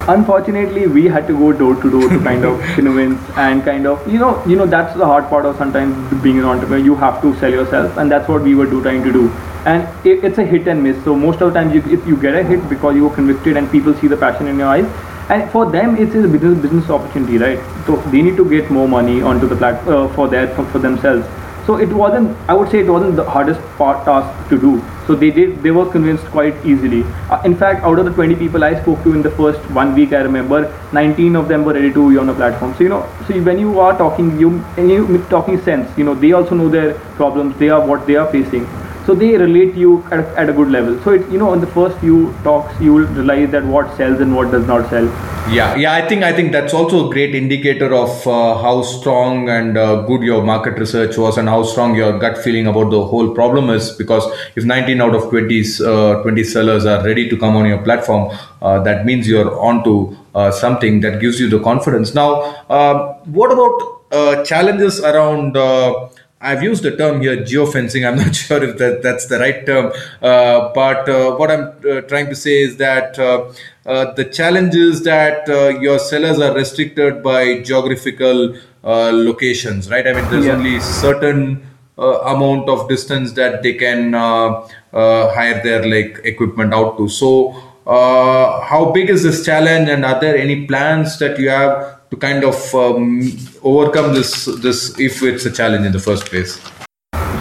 [0.00, 4.10] Unfortunately, we had to go door to door to kind of convince and kind of
[4.10, 6.82] you know you know that's the hard part of sometimes being an entrepreneur.
[6.82, 9.30] You have to sell yourself, and that's what we were do, trying to do.
[9.68, 11.02] And it, it's a hit and miss.
[11.04, 13.58] So most of the time, you, if you get a hit because you were convicted
[13.58, 14.86] and people see the passion in your eyes,
[15.28, 17.58] and for them it's a business business opportunity, right?
[17.86, 20.78] So they need to get more money onto the platform uh, for their for, for
[20.78, 21.28] themselves.
[21.66, 22.38] So it wasn't.
[22.48, 24.72] I would say it wasn't the hardest part task to do.
[25.06, 25.62] So they did.
[25.62, 27.04] They were convinced quite easily.
[27.28, 29.94] Uh, in fact, out of the 20 people I spoke to in the first one
[29.94, 32.74] week, I remember 19 of them were ready to be on the platform.
[32.80, 35.96] So you know, so when you are talking, you you talking sense.
[35.98, 37.58] You know, they also know their problems.
[37.58, 38.66] They are what they are facing
[39.08, 41.02] so they relate you at, at, a good level.
[41.02, 44.20] So it you know in the first few talks you will realize that what sells
[44.20, 45.06] and what does not sell.
[45.56, 49.48] Yeah yeah i think i think that's also a great indicator of uh, how strong
[49.54, 53.02] and uh, good your market research was and how strong your gut feeling about the
[53.12, 53.90] whole problem is.
[54.02, 57.82] Because if 19 out of 20 uh, 20 sellers are ready to come on your
[57.88, 62.14] platform uh, that means you're onto uh, something that gives you the confidence.
[62.14, 62.30] Now
[62.68, 65.56] uh, what about challenges around
[66.40, 68.06] I've used the term here geofencing.
[68.06, 72.02] I'm not sure if that, that's the right term, uh, but uh, what I'm uh,
[72.02, 73.52] trying to say is that uh,
[73.86, 80.06] uh, the challenge is that uh, your sellers are restricted by geographical locations, right?
[80.06, 80.52] I mean, there's yeah.
[80.52, 81.66] only certain
[81.98, 87.08] amount of distance that they can hire their like equipment out to.
[87.08, 87.50] So,
[87.84, 92.44] how big is this challenge, and are there any plans that you have to kind
[92.44, 93.22] of um,
[93.62, 96.60] overcome this this if it's a challenge in the first place.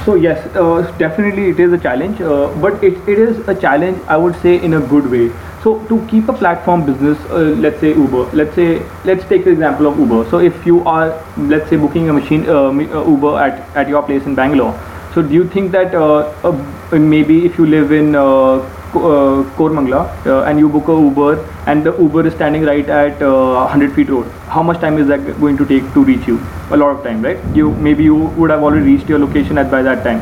[0.06, 4.02] So yes uh, definitely it is a challenge uh, but it, it is a challenge
[4.08, 5.30] i would say in a good way.
[5.64, 9.52] So to keep a platform business uh, let's say uber let's say let's take the
[9.52, 10.30] example of uber.
[10.30, 14.04] So if you are let's say booking a machine uh, uh, uber at, at your
[14.04, 14.80] place in bangalore
[15.14, 16.52] so do you think that uh,
[16.92, 18.16] maybe if you live in
[18.96, 23.22] uh, Koramangala uh, and you book a Uber and the Uber is standing right at
[23.22, 26.40] uh, 100 feet road, how much time is that going to take to reach you?
[26.72, 27.38] A lot of time, right?
[27.56, 30.22] You maybe you would have already reached your location at by that time.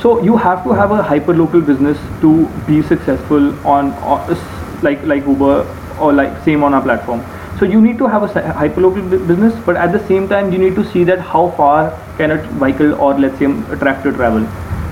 [0.00, 4.38] So you have to have a hyper local business to be successful on, on
[4.82, 5.66] like like Uber
[6.00, 7.24] or like same on our platform.
[7.58, 10.58] So you need to have a hyper local business, but at the same time you
[10.58, 14.46] need to see that how far can a vehicle or let's say a tractor travel.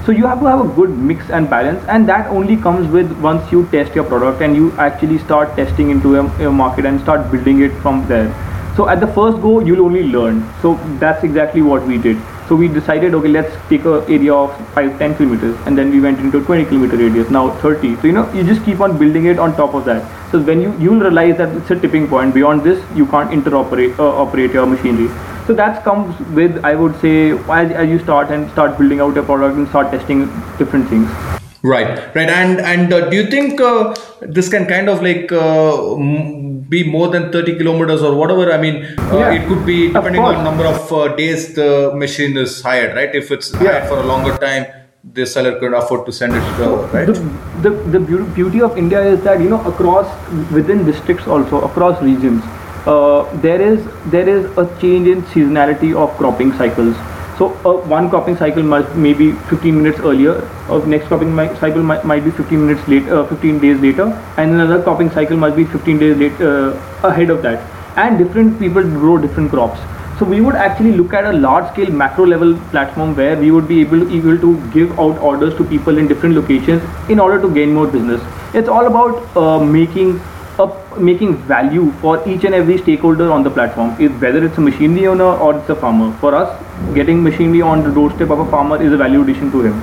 [0.07, 3.11] So you have to have a good mix and balance, and that only comes with
[3.21, 7.29] once you test your product and you actually start testing into a, market and start
[7.33, 8.29] building it from there.
[8.77, 10.49] So at the first go, you'll only learn.
[10.63, 12.23] So that's exactly what we did.
[12.49, 16.01] So we decided, okay, let's take a area of 5, 10 kilometers, and then we
[16.01, 17.97] went into 20 kilometer radius, now 30.
[17.97, 20.31] So you know, you just keep on building it on top of that.
[20.31, 22.33] So when you you'll realize that it's a tipping point.
[22.33, 25.11] Beyond this, you can't interoperate uh, operate your machinery
[25.47, 29.17] so that comes with i would say as, as you start and start building out
[29.17, 30.27] a product and start testing
[30.59, 31.11] different things.
[31.63, 32.31] Right right.
[32.31, 35.97] And and uh, do you think uh, this can kind of like uh,
[36.75, 38.53] be more than 30 kilometers or whatever?
[38.53, 42.37] I mean uh, yeah, it could be depending on number of uh, days the machine
[42.37, 43.15] is hired right?
[43.15, 43.59] If it's yeah.
[43.59, 44.67] hired for a longer time
[45.15, 47.07] the seller could afford to send it uh, right?
[47.07, 47.15] the,
[47.63, 48.01] the, the
[48.35, 50.09] beauty of india is that you know across
[50.51, 52.43] within districts also across regions
[52.87, 56.97] there is there is a change in seasonality of cropping cycles.
[57.39, 60.37] So uh, one cropping cycle must maybe 15 minutes earlier.
[60.71, 64.07] Uh, next cropping cycle might, might be 15 minutes late, uh, 15 days later,
[64.39, 66.73] and another cropping cycle must be 15 days late uh,
[67.03, 67.59] ahead of that.
[67.99, 69.81] And different people grow different crops.
[70.19, 73.69] So we would actually look at a large scale macro level platform where we would
[73.69, 77.39] be able to, able to give out orders to people in different locations in order
[77.43, 78.23] to gain more business.
[78.55, 80.19] It's all about uh, making
[80.99, 83.95] making value for each and every stakeholder on the platform.
[84.01, 86.17] Is whether it's a machinery owner or it's a farmer.
[86.19, 86.51] For us,
[86.95, 89.83] getting machinery on the doorstep of a farmer is a value addition to him.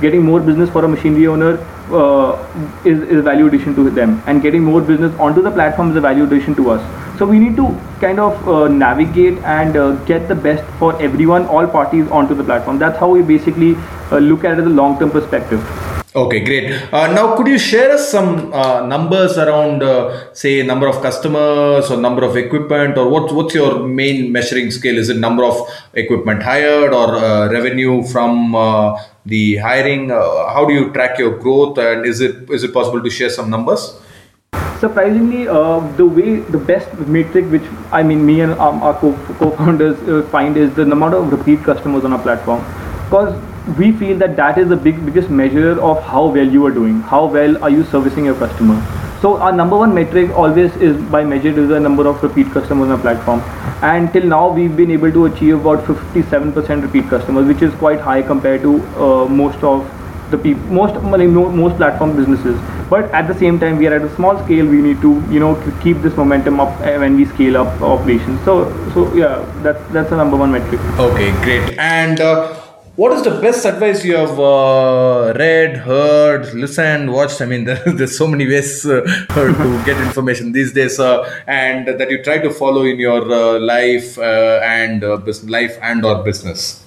[0.00, 1.58] Getting more business for a machinery owner
[1.90, 2.36] uh,
[2.84, 5.96] is, is a value addition to them, and getting more business onto the platform is
[5.96, 7.18] a value addition to us.
[7.18, 11.46] So we need to kind of uh, navigate and uh, get the best for everyone,
[11.46, 12.78] all parties onto the platform.
[12.78, 13.76] That's how we basically
[14.10, 15.93] uh, look at it a long-term perspective.
[16.16, 16.70] Okay, great.
[16.92, 21.90] Uh, now, could you share us some uh, numbers around, uh, say, number of customers
[21.90, 24.96] or number of equipment, or what, what's your main measuring scale?
[24.96, 25.56] Is it number of
[25.94, 30.12] equipment hired or uh, revenue from uh, the hiring?
[30.12, 33.30] Uh, how do you track your growth, and is it is it possible to share
[33.30, 34.00] some numbers?
[34.78, 35.44] surprisingly
[35.98, 39.96] the way the best metric which i mean me and um, our co- co-founders
[40.30, 42.60] find is the amount of repeat customers on our platform
[43.04, 43.32] because
[43.78, 47.00] we feel that that is the big biggest measure of how well you are doing
[47.00, 48.76] how well are you servicing your customer.
[49.22, 52.90] So our number one metric always is by measured is the number of repeat customers
[52.90, 53.40] on our platform.
[53.82, 58.00] And till now we've been able to achieve about 57% repeat customers which is quite
[58.00, 59.90] high compared to uh, most of
[60.30, 62.60] the people most most platform businesses.
[62.90, 65.40] But at the same time we are at a small scale we need to you
[65.40, 68.44] know keep this momentum up uh, when we scale up operations.
[68.44, 70.80] So so yeah that's that's the number one metric.
[70.98, 71.78] Okay, great.
[71.78, 72.63] And uh,
[72.96, 77.40] what is the best advice you have uh, read, heard, listened, watched?
[77.40, 79.00] I mean, there, there's so many ways uh,
[79.34, 83.58] to get information these days, uh, and that you try to follow in your uh,
[83.58, 86.84] life uh, and uh, life and or business.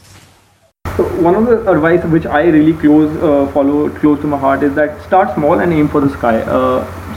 [0.95, 3.11] So one of the advice which I really close
[3.53, 6.41] follow close to my heart is that start small and aim for the sky.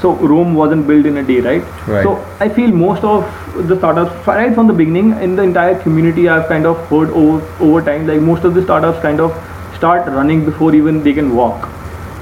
[0.01, 1.63] So Rome wasn't built in a day, right?
[1.87, 2.03] Right.
[2.03, 3.25] So I feel most of
[3.69, 7.41] the startups right from the beginning in the entire community I've kind of heard over
[7.61, 9.37] over time like most of the startups kind of
[9.77, 11.69] start running before even they can walk.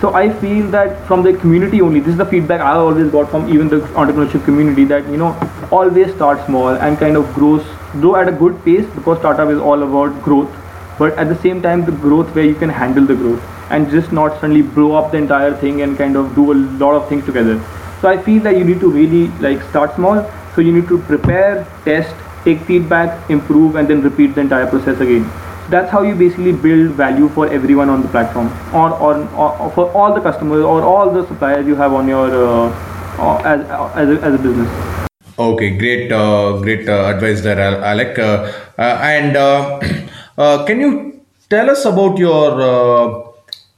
[0.01, 3.31] So I feel that from the community only, this is the feedback I always got
[3.31, 5.31] from even the entrepreneurship community that you know
[5.71, 9.59] always start small and kind of grows grow at a good pace because startup is
[9.59, 10.51] all about growth
[10.99, 14.13] but at the same time the growth where you can handle the growth and just
[14.13, 17.25] not suddenly blow up the entire thing and kind of do a lot of things
[17.25, 17.61] together.
[18.01, 20.25] So i feel that you need to really like start small.
[20.55, 25.01] So you need to prepare test take feedback improve and then repeat the entire process
[25.01, 25.31] again.
[25.71, 29.91] That's how you basically build value for everyone on the platform or, or, or for
[29.93, 33.61] all the customers or all the suppliers you have on your uh, uh, as,
[33.97, 34.99] as, a, as a business.
[35.39, 38.19] Okay, great, uh, great uh, advice there, Alek.
[38.19, 39.79] Uh, uh, and uh,
[40.39, 43.28] uh, can you tell us about your uh,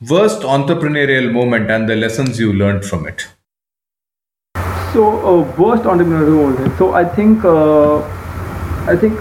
[0.09, 3.29] worst entrepreneurial moment and the lessons you learned from it?
[4.95, 6.79] So uh, worst entrepreneurial moment.
[6.79, 7.99] So I think uh,
[8.89, 9.13] I think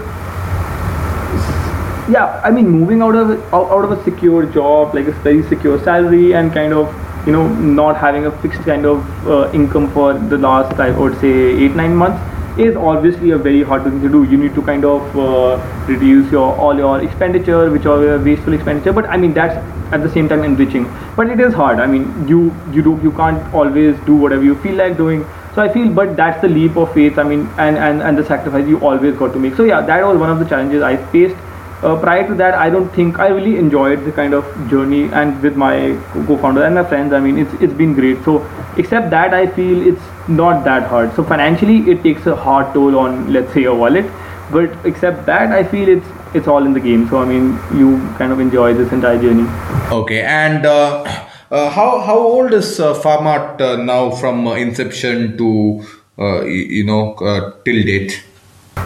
[2.08, 2.40] yeah.
[2.42, 6.32] I mean moving out of out of a secure job, like a very secure salary,
[6.34, 6.94] and kind of
[7.26, 11.20] you know not having a fixed kind of uh, income for the last I would
[11.20, 14.24] say eight nine months is obviously a very hard thing to do.
[14.24, 18.94] You need to kind of uh, reduce your all your expenditure, which are wasteful expenditure.
[18.94, 19.54] But I mean that's
[19.92, 20.84] at the same time enriching.
[21.16, 21.80] But it is hard.
[21.80, 25.26] I mean you you do you can't always do whatever you feel like doing.
[25.54, 27.18] So I feel, but that's the leap of faith.
[27.18, 29.56] I mean, and and and the sacrifice you always got to make.
[29.56, 31.36] So yeah, that was one of the challenges I faced.
[31.82, 35.42] Uh, prior to that, I don't think I really enjoyed the kind of journey and
[35.42, 37.12] with my co-founder and my friends.
[37.12, 38.22] I mean, it's it's been great.
[38.24, 38.34] So
[38.76, 41.14] except that, I feel it's not that hard.
[41.16, 44.10] So financially, it takes a hard toll on let's say your wallet.
[44.52, 47.08] But except that, I feel it's it's all in the game.
[47.08, 49.46] So I mean, you kind of enjoy this entire journey.
[49.90, 51.02] Okay, and uh,
[51.50, 55.82] uh, how how old is uh, Farmart uh, now from uh, inception to
[56.18, 58.22] uh, you know uh, till date?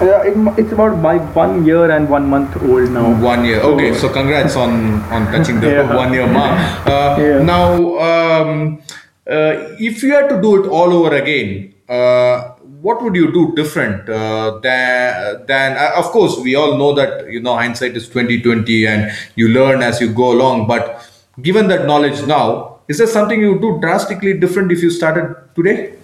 [0.00, 3.14] Yeah, it, it's about my one year and one month old now.
[3.22, 3.60] One year.
[3.60, 5.94] Okay, so congrats on on touching the Yeah.
[5.96, 6.58] one year mark.
[6.86, 7.42] Uh, Yeah.
[7.42, 7.66] Now,
[8.08, 8.82] um,
[9.28, 12.53] uh, if you had to do it all over again, uh,
[12.84, 15.76] what would you do different uh, than than?
[15.84, 19.10] Uh, of course, we all know that you know hindsight is twenty twenty, and
[19.42, 20.66] you learn as you go along.
[20.72, 20.90] But
[21.40, 25.34] given that knowledge now, is there something you would do drastically different if you started
[25.56, 25.94] today?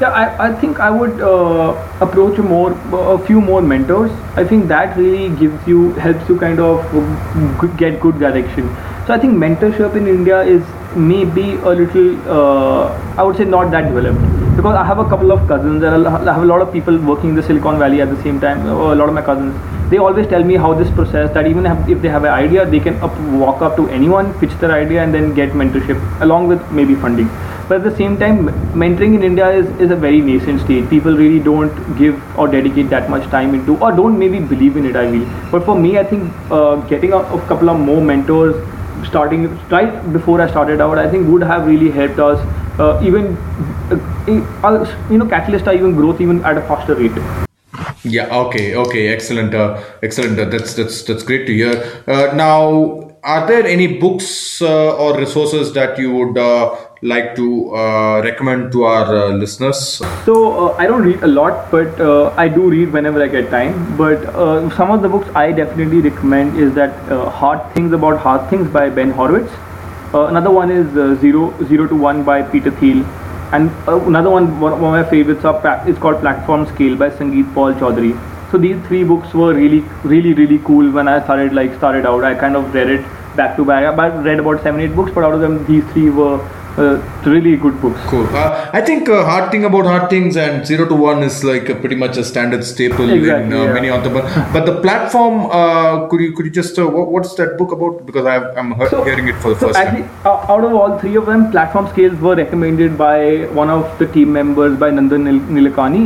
[0.00, 4.10] Yeah, I, I think I would uh, approach more a few more mentors.
[4.44, 8.74] I think that really gives you helps you kind of get good direction.
[9.06, 10.62] So I think mentorship in India is
[10.94, 14.20] maybe a little uh, I would say not that developed.
[14.56, 17.30] Because I have a couple of cousins and I have a lot of people working
[17.30, 18.64] in the Silicon Valley at the same time.
[18.66, 19.56] A lot of my cousins.
[19.90, 22.78] They always tell me how this process that even if they have an idea they
[22.78, 26.70] can up, walk up to anyone pitch their idea and then get mentorship along with
[26.70, 27.26] maybe funding.
[27.68, 28.46] But at the same time
[28.82, 30.88] mentoring in india is, is a very nascent stage.
[30.88, 34.86] People really don't give or dedicate that much time into or don't maybe believe in
[34.86, 35.26] it i feel.
[35.50, 38.54] But for me i think uh, getting a, a couple of more mentors
[39.04, 42.38] starting right before i started out i think would have really helped us
[42.78, 43.36] uh, even
[43.90, 47.12] uh, you know catalyst are even growth even at a faster rate.
[48.04, 48.34] Yeah.
[48.46, 48.74] Okay.
[48.74, 49.08] Okay.
[49.08, 49.54] Excellent.
[49.54, 50.38] Uh, excellent.
[50.38, 52.02] Uh, that's that's that's great to hear.
[52.06, 57.74] Uh, now, are there any books uh, or resources that you would uh, like to
[57.74, 60.02] uh, recommend to our uh, listeners?
[60.24, 63.50] So uh, I don't read a lot, but uh, I do read whenever I get
[63.50, 63.96] time.
[63.96, 64.24] But
[64.74, 68.90] some of the books I definitely recommend is that Hard Things About Hard Things by
[68.90, 69.52] Ben Horowitz.
[70.14, 73.04] Another one is Zero Zero to One by Peter Thiel,
[73.52, 77.72] and another one one of my favorites are is called Platform Scale by Sangeet Paul
[77.74, 78.31] Choudary.
[78.52, 82.22] So these three books were really really really cool when I started like started out.
[82.22, 83.04] I kind of read it
[83.36, 83.84] back to back.
[83.98, 86.34] I read about seven eight books, but out of them these three were
[86.82, 88.00] uh, really good books.
[88.10, 88.26] Cool.
[88.34, 91.66] Uh, I think uh, hard thing about hard things and zero to one is like
[91.80, 93.72] pretty much a standard staple in Exactly, uh, yeah.
[93.74, 94.32] many entrepreneurs.
[94.54, 98.06] But the platform, uh, could you could you just uh, what, what's that book about?
[98.06, 100.50] Because I've, I'm he- So- hearing it for the so first actually, time.
[100.54, 103.18] out of all three of them, platform scales were recommended by
[103.62, 106.04] one of the team members, by Nandan Nil- Nilekani.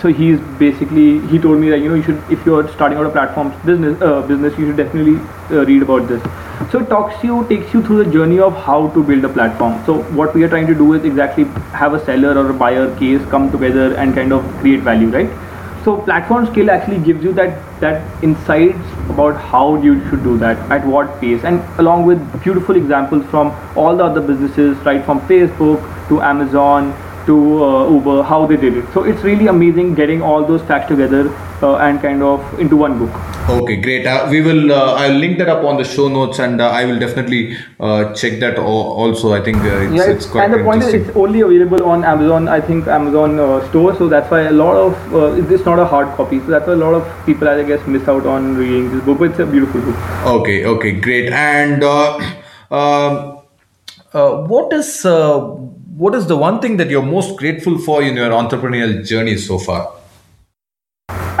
[0.00, 3.06] So he's basically he told me that you know you should if you're starting out
[3.06, 5.16] a platform business uh, business you should definitely
[5.50, 6.22] uh, read about this.
[6.70, 9.82] So it talks you takes you through the journey of how to build a platform.
[9.86, 11.44] So what we are trying to do is exactly
[11.82, 15.30] have a seller or a buyer case come together and kind of create value, right?
[15.84, 20.58] So platform scale actually gives you that that insights about how you should do that
[20.70, 25.20] at what pace and along with beautiful examples from all the other businesses right from
[25.28, 26.92] Facebook to Amazon
[27.28, 28.92] to uh, Uber how they did it.
[28.92, 31.22] So it's really amazing getting all those facts together
[31.62, 33.10] uh, and kind of into one book.
[33.48, 34.06] Okay, great.
[34.06, 34.72] Uh, we will.
[34.72, 38.12] Uh, I'll link that up on the show notes, and uh, I will definitely uh,
[38.14, 39.32] check that also.
[39.32, 42.04] I think uh, it's, yeah, it's quite and the point is it's only available on
[42.04, 42.48] Amazon.
[42.48, 45.86] I think Amazon uh, store, so that's why a lot of uh, it's not a
[45.86, 46.40] hard copy.
[46.40, 49.18] So that's why a lot of people, I guess, miss out on reading this book.
[49.18, 49.96] But it's a beautiful book.
[50.36, 51.32] Okay, okay, great.
[51.32, 52.18] And uh,
[52.70, 53.38] um,
[54.12, 55.38] uh, what is uh,
[55.98, 59.58] what is the one thing that you're most grateful for in your entrepreneurial journey so
[59.58, 59.94] far?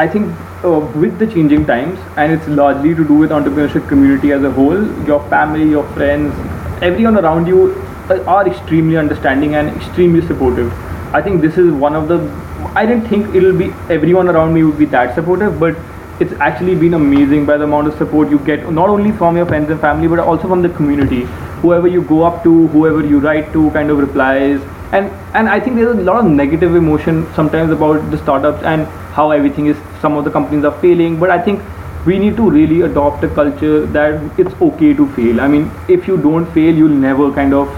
[0.04, 0.34] I think
[0.64, 4.50] uh, with the changing times, and it's largely to do with entrepreneurship community as a
[4.50, 6.34] whole, your family, your friends,
[6.82, 7.70] everyone around you
[8.10, 10.72] uh, are extremely understanding and extremely supportive.
[11.14, 12.18] I think this is one of the.
[12.74, 15.76] I didn't think it'll be everyone around me would be that supportive, but
[16.18, 19.46] it's actually been amazing by the amount of support you get, not only from your
[19.46, 21.28] friends and family, but also from the community.
[21.62, 24.60] Whoever you go up to, whoever you write to, kind of replies,
[24.92, 28.86] and and I think there's a lot of negative emotion sometimes about the startups and
[29.18, 29.76] how everything is.
[30.00, 31.62] Some of the companies are failing, but I think
[32.06, 35.40] we need to really adopt a culture that it's okay to fail.
[35.40, 37.68] I mean, if you don't fail, you'll never kind of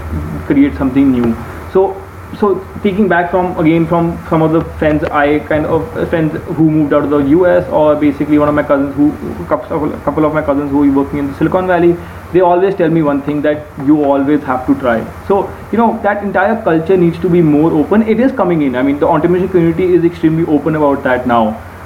[0.45, 1.35] create something new.
[1.73, 2.01] So
[2.39, 6.33] so taking back from again from some of the friends I kind of uh, friends
[6.55, 9.11] who moved out of the US or basically one of my cousins who
[9.45, 11.97] couple couple of my cousins who are working in the Silicon Valley
[12.33, 14.97] they always tell me one thing that you always have to try.
[15.27, 18.03] So you know that entire culture needs to be more open.
[18.03, 18.75] It is coming in.
[18.75, 21.43] I mean the entrepreneurship community is extremely open about that now.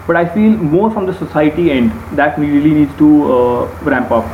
[0.08, 4.26] But I feel more from the society end that really needs to uh, ramp up.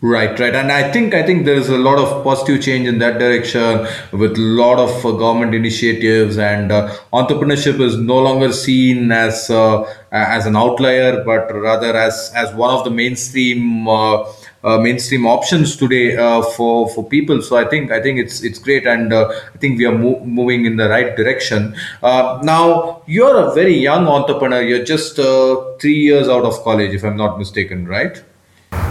[0.00, 3.00] Right, right, and I think I think there is a lot of positive change in
[3.00, 8.52] that direction with a lot of uh, government initiatives and uh, entrepreneurship is no longer
[8.52, 14.24] seen as uh, as an outlier, but rather as as one of the mainstream uh,
[14.62, 17.42] mainstream options today uh, for for people.
[17.42, 20.24] So I think I think it's it's great, and uh, I think we are mo-
[20.24, 21.76] moving in the right direction.
[22.02, 24.62] Uh, now you're a very young entrepreneur.
[24.62, 28.22] You're just uh, three years out of college, if I'm not mistaken, right?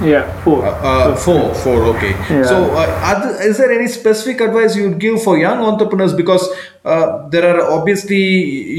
[0.03, 2.11] Yeah four Uh, four, four, okay.
[2.29, 2.43] Yeah.
[2.43, 6.13] So, uh, are th- is there any specific advice you would give for young entrepreneurs?
[6.13, 6.43] Because
[6.85, 8.23] uh, there are obviously,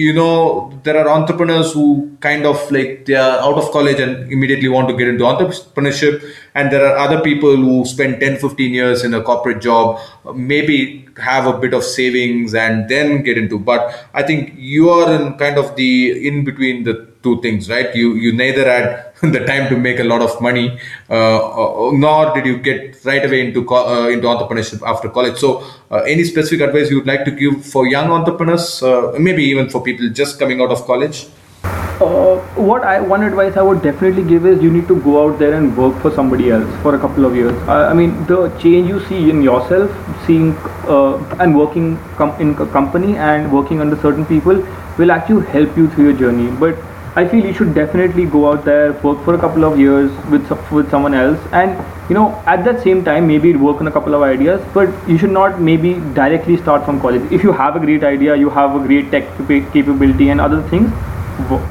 [0.05, 4.31] you know, there are entrepreneurs who kind of like they are out of college and
[4.33, 6.23] immediately want to get into entrepreneurship,
[6.55, 10.33] and there are other people who spend 10, 15 years in a corporate job, uh,
[10.33, 13.59] maybe have a bit of savings and then get into.
[13.59, 17.95] But I think you are in kind of the in between the two things, right?
[17.95, 20.79] You you neither had the time to make a lot of money,
[21.11, 25.37] uh, uh, nor did you get right away into co- uh, into entrepreneurship after college.
[25.39, 29.43] So, uh, any specific advice you would like to give for young entrepreneurs, uh, maybe
[29.43, 31.27] even for people just coming out of college?
[32.01, 32.37] Uh,
[32.71, 35.55] what I one advice I would definitely give is you need to go out there
[35.55, 37.57] and work for somebody else for a couple of years.
[37.66, 39.91] Uh, I mean, the change you see in yourself,
[40.27, 40.57] seeing
[41.41, 44.64] and working com- in a company and working under certain people
[44.97, 46.49] will actually help you through your journey.
[46.53, 46.79] But
[47.16, 50.50] I feel you should definitely go out there, work for a couple of years with
[50.70, 51.76] with someone else, and
[52.09, 54.61] you know at that same time maybe work on a couple of ideas.
[54.74, 57.32] But you should not maybe directly start from college.
[57.32, 59.30] If you have a great idea, you have a great tech
[59.72, 60.90] capability and other things,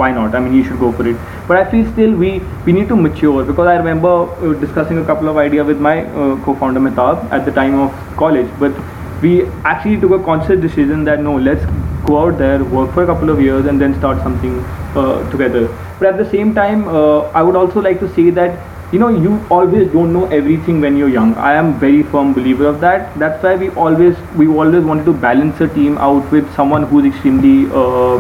[0.01, 0.35] why not?
[0.35, 1.15] I mean, you should go for it.
[1.47, 5.05] But I feel still we we need to mature because I remember uh, discussing a
[5.05, 8.49] couple of ideas with my uh, co-founder Mitab at the time of college.
[8.59, 8.73] But
[9.21, 11.65] we actually took a conscious decision that no, let's
[12.05, 14.59] go out there, work for a couple of years, and then start something
[14.95, 15.67] uh, together.
[15.99, 18.59] But at the same time, uh, I would also like to say that
[18.91, 21.33] you know you always don't know everything when you're young.
[21.35, 23.17] I am very firm believer of that.
[23.19, 27.05] That's why we always we always wanted to balance a team out with someone who's
[27.05, 28.17] extremely uh,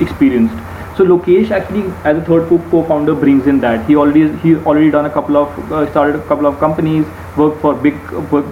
[0.00, 0.54] experienced.
[0.96, 3.86] So Lokesh actually, as a third co-founder, brings in that.
[3.86, 7.62] He already he already done a couple of uh, started a couple of companies, worked
[7.62, 7.94] for big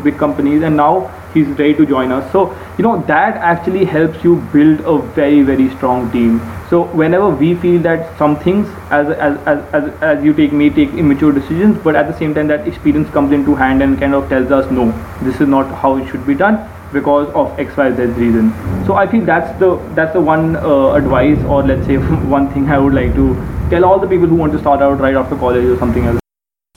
[0.03, 2.31] big companies, and now he's ready to join us.
[2.33, 6.41] So you know that actually helps you build a very very strong team.
[6.71, 10.71] So whenever we feel that some things, as as as as, as you take may
[10.71, 14.15] take immature decisions, but at the same time that experience comes into hand and kind
[14.15, 14.91] of tells us no,
[15.23, 16.61] this is not how it should be done
[16.93, 18.53] because of X Y Z reason.
[18.87, 21.97] So I feel that's the that's the one uh, advice or let's say
[22.39, 23.35] one thing I would like to
[23.71, 26.21] tell all the people who want to start out right after college or something else.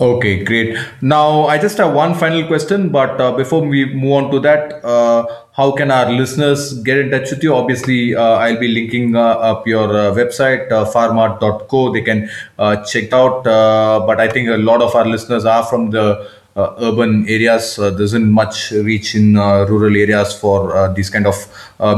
[0.02, 0.76] Okay, great.
[1.02, 4.84] Now I just have one final question, but uh, before we move on to that,
[4.84, 7.54] uh, how can our listeners get in touch with you?
[7.54, 11.94] Obviously, uh, I'll be linking uh, up your uh, website, uh, farmart.co.
[11.94, 12.28] They can
[12.88, 13.44] check out.
[13.44, 17.78] but I think a lot of our listeners are from the uh, urban areas.
[17.78, 21.36] Uh, there isn't much reach in uh, rural areas for these kind of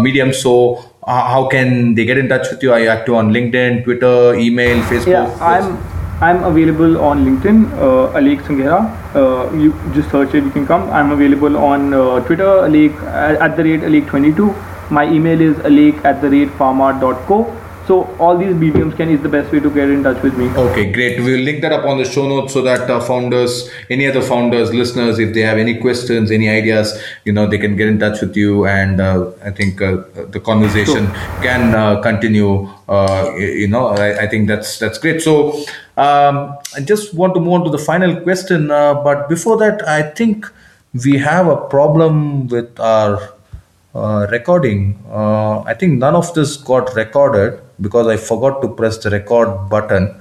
[0.01, 0.39] mediums.
[0.39, 2.73] So, how can they get in touch with you?
[2.73, 5.07] Are you active on LinkedIn, Twitter, email, Facebook?
[5.07, 5.94] Yeah, I'm.
[6.21, 8.79] I'm available on LinkedIn, uh, Alek Sanghera.
[9.15, 10.89] Uh, you just search it, you can come.
[10.89, 12.95] I'm available on uh, Twitter, Alek
[13.41, 14.55] at the rate Alek22.
[14.91, 19.29] My email is alek at the rate farmart.co so all these mediums can is the
[19.29, 21.97] best way to get in touch with me okay great we'll link that up on
[21.97, 25.77] the show notes so that uh, founders any other founders listeners if they have any
[25.77, 29.51] questions any ideas you know they can get in touch with you and uh, i
[29.51, 29.97] think uh,
[30.29, 31.43] the conversation sure.
[31.43, 35.63] can uh, continue uh, you know I, I, think that's that's great so
[35.97, 39.87] um, i just want to move on to the final question uh, but before that
[39.87, 40.45] i think
[41.03, 43.35] we have a problem with our
[43.95, 44.99] uh, recording.
[45.09, 49.69] Uh, I think none of this got recorded because I forgot to press the record
[49.69, 50.19] button.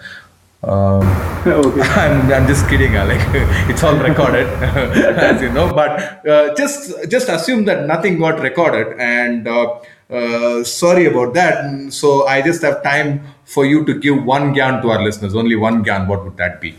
[0.63, 1.03] Um,
[1.47, 1.81] okay.
[2.01, 3.21] I'm, I'm just kidding, Alek.
[3.69, 5.73] it's all recorded, as you know.
[5.73, 11.93] But uh, just just assume that nothing got recorded, and uh, uh, sorry about that.
[11.93, 15.35] So I just have time for you to give one gyan to our listeners.
[15.35, 16.07] Only one gyan.
[16.07, 16.75] What would that be?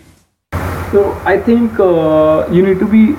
[0.91, 3.15] So I think uh, you need to be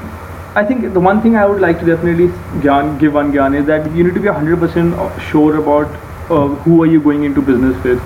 [0.56, 2.28] I think the one thing I would like to definitely
[2.60, 5.86] gyan, give one gyan is that you need to be 100% sure about
[6.30, 8.00] uh, who are you going into business with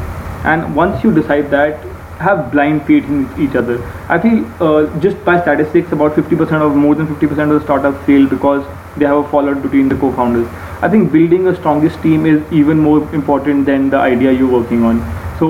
[0.44, 1.78] and once you decide that
[2.18, 3.76] have blind faith in each other
[4.08, 8.04] i feel uh, just by statistics about 50% of more than 50% of the startups
[8.04, 8.66] fail because
[8.96, 10.46] they have a fallout between the co-founders
[10.82, 14.82] i think building a strongest team is even more important than the idea you're working
[14.82, 15.00] on
[15.40, 15.48] so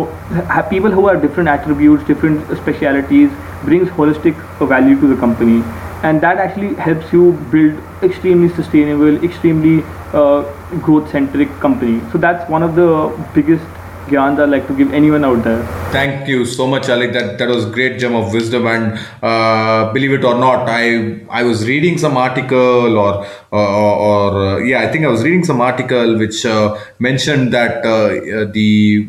[0.71, 3.31] people who have different attributes different specialities
[3.65, 5.63] brings holistic value to the company
[6.03, 9.83] and that actually helps you build extremely sustainable extremely
[10.15, 10.41] uh,
[10.87, 12.89] growth centric company so that's one of the
[13.35, 13.65] biggest
[14.11, 15.80] gyans I like to give anyone out there.
[15.93, 17.13] Thank you so much, Alek.
[17.13, 18.67] That that was great gem of wisdom.
[18.67, 23.67] And uh, believe it or not, I I was reading some article or or,
[24.11, 28.51] or uh, yeah, I think I was reading some article which uh, mentioned that uh,
[28.53, 29.05] the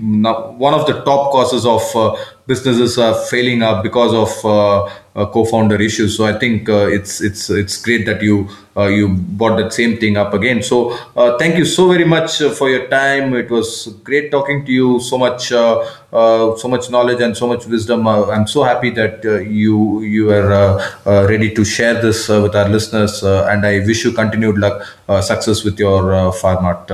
[0.58, 2.16] one of the top causes of uh,
[2.48, 6.16] businesses are failing up because of uh, co-founder issues.
[6.18, 9.98] So I think uh, it's it's it's great that you uh, you brought that same
[9.98, 10.64] thing up again.
[10.64, 13.34] So uh, thank you so very much uh, for your time.
[13.34, 15.00] It was great talking to you.
[15.00, 18.06] So much uh, Uh, so much knowledge and so much wisdom.
[18.06, 22.68] Uh, I'm so happy that uh, you you are ready to share this with our
[22.68, 23.24] listeners.
[23.24, 24.84] and I wish you continued luck,
[25.22, 26.92] success with your uh, Farmart.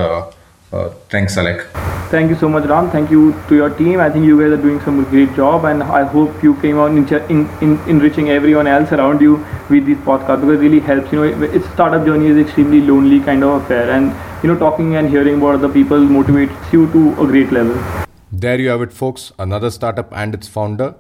[0.71, 1.65] Uh, thanks, Alek.
[2.11, 2.91] Thank you so much, Ram.
[2.91, 3.99] Thank you to your team.
[3.99, 6.97] I think you guys are doing some great job, and I hope you came on
[6.97, 9.37] in, in, in, enriching everyone else around you
[9.69, 11.11] with this podcast because it really helps.
[11.11, 14.13] You know, its startup journey is extremely lonely kind of affair, and
[14.43, 18.06] you know, talking and hearing about other people motivates you to a great level.
[18.31, 19.31] There you have it, folks.
[19.39, 20.95] Another startup and its founder.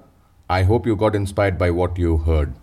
[0.49, 2.53] I hope you got inspired by what you heard.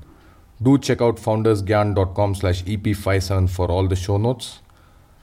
[0.63, 4.61] Do check out foundersgyan.com slash EP57 for all the show notes.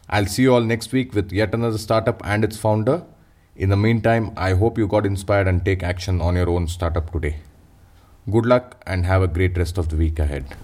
[0.07, 3.03] I'll see you all next week with yet another startup and its founder.
[3.55, 7.11] In the meantime, I hope you got inspired and take action on your own startup
[7.11, 7.37] today.
[8.29, 10.55] Good luck and have a great rest of the week ahead.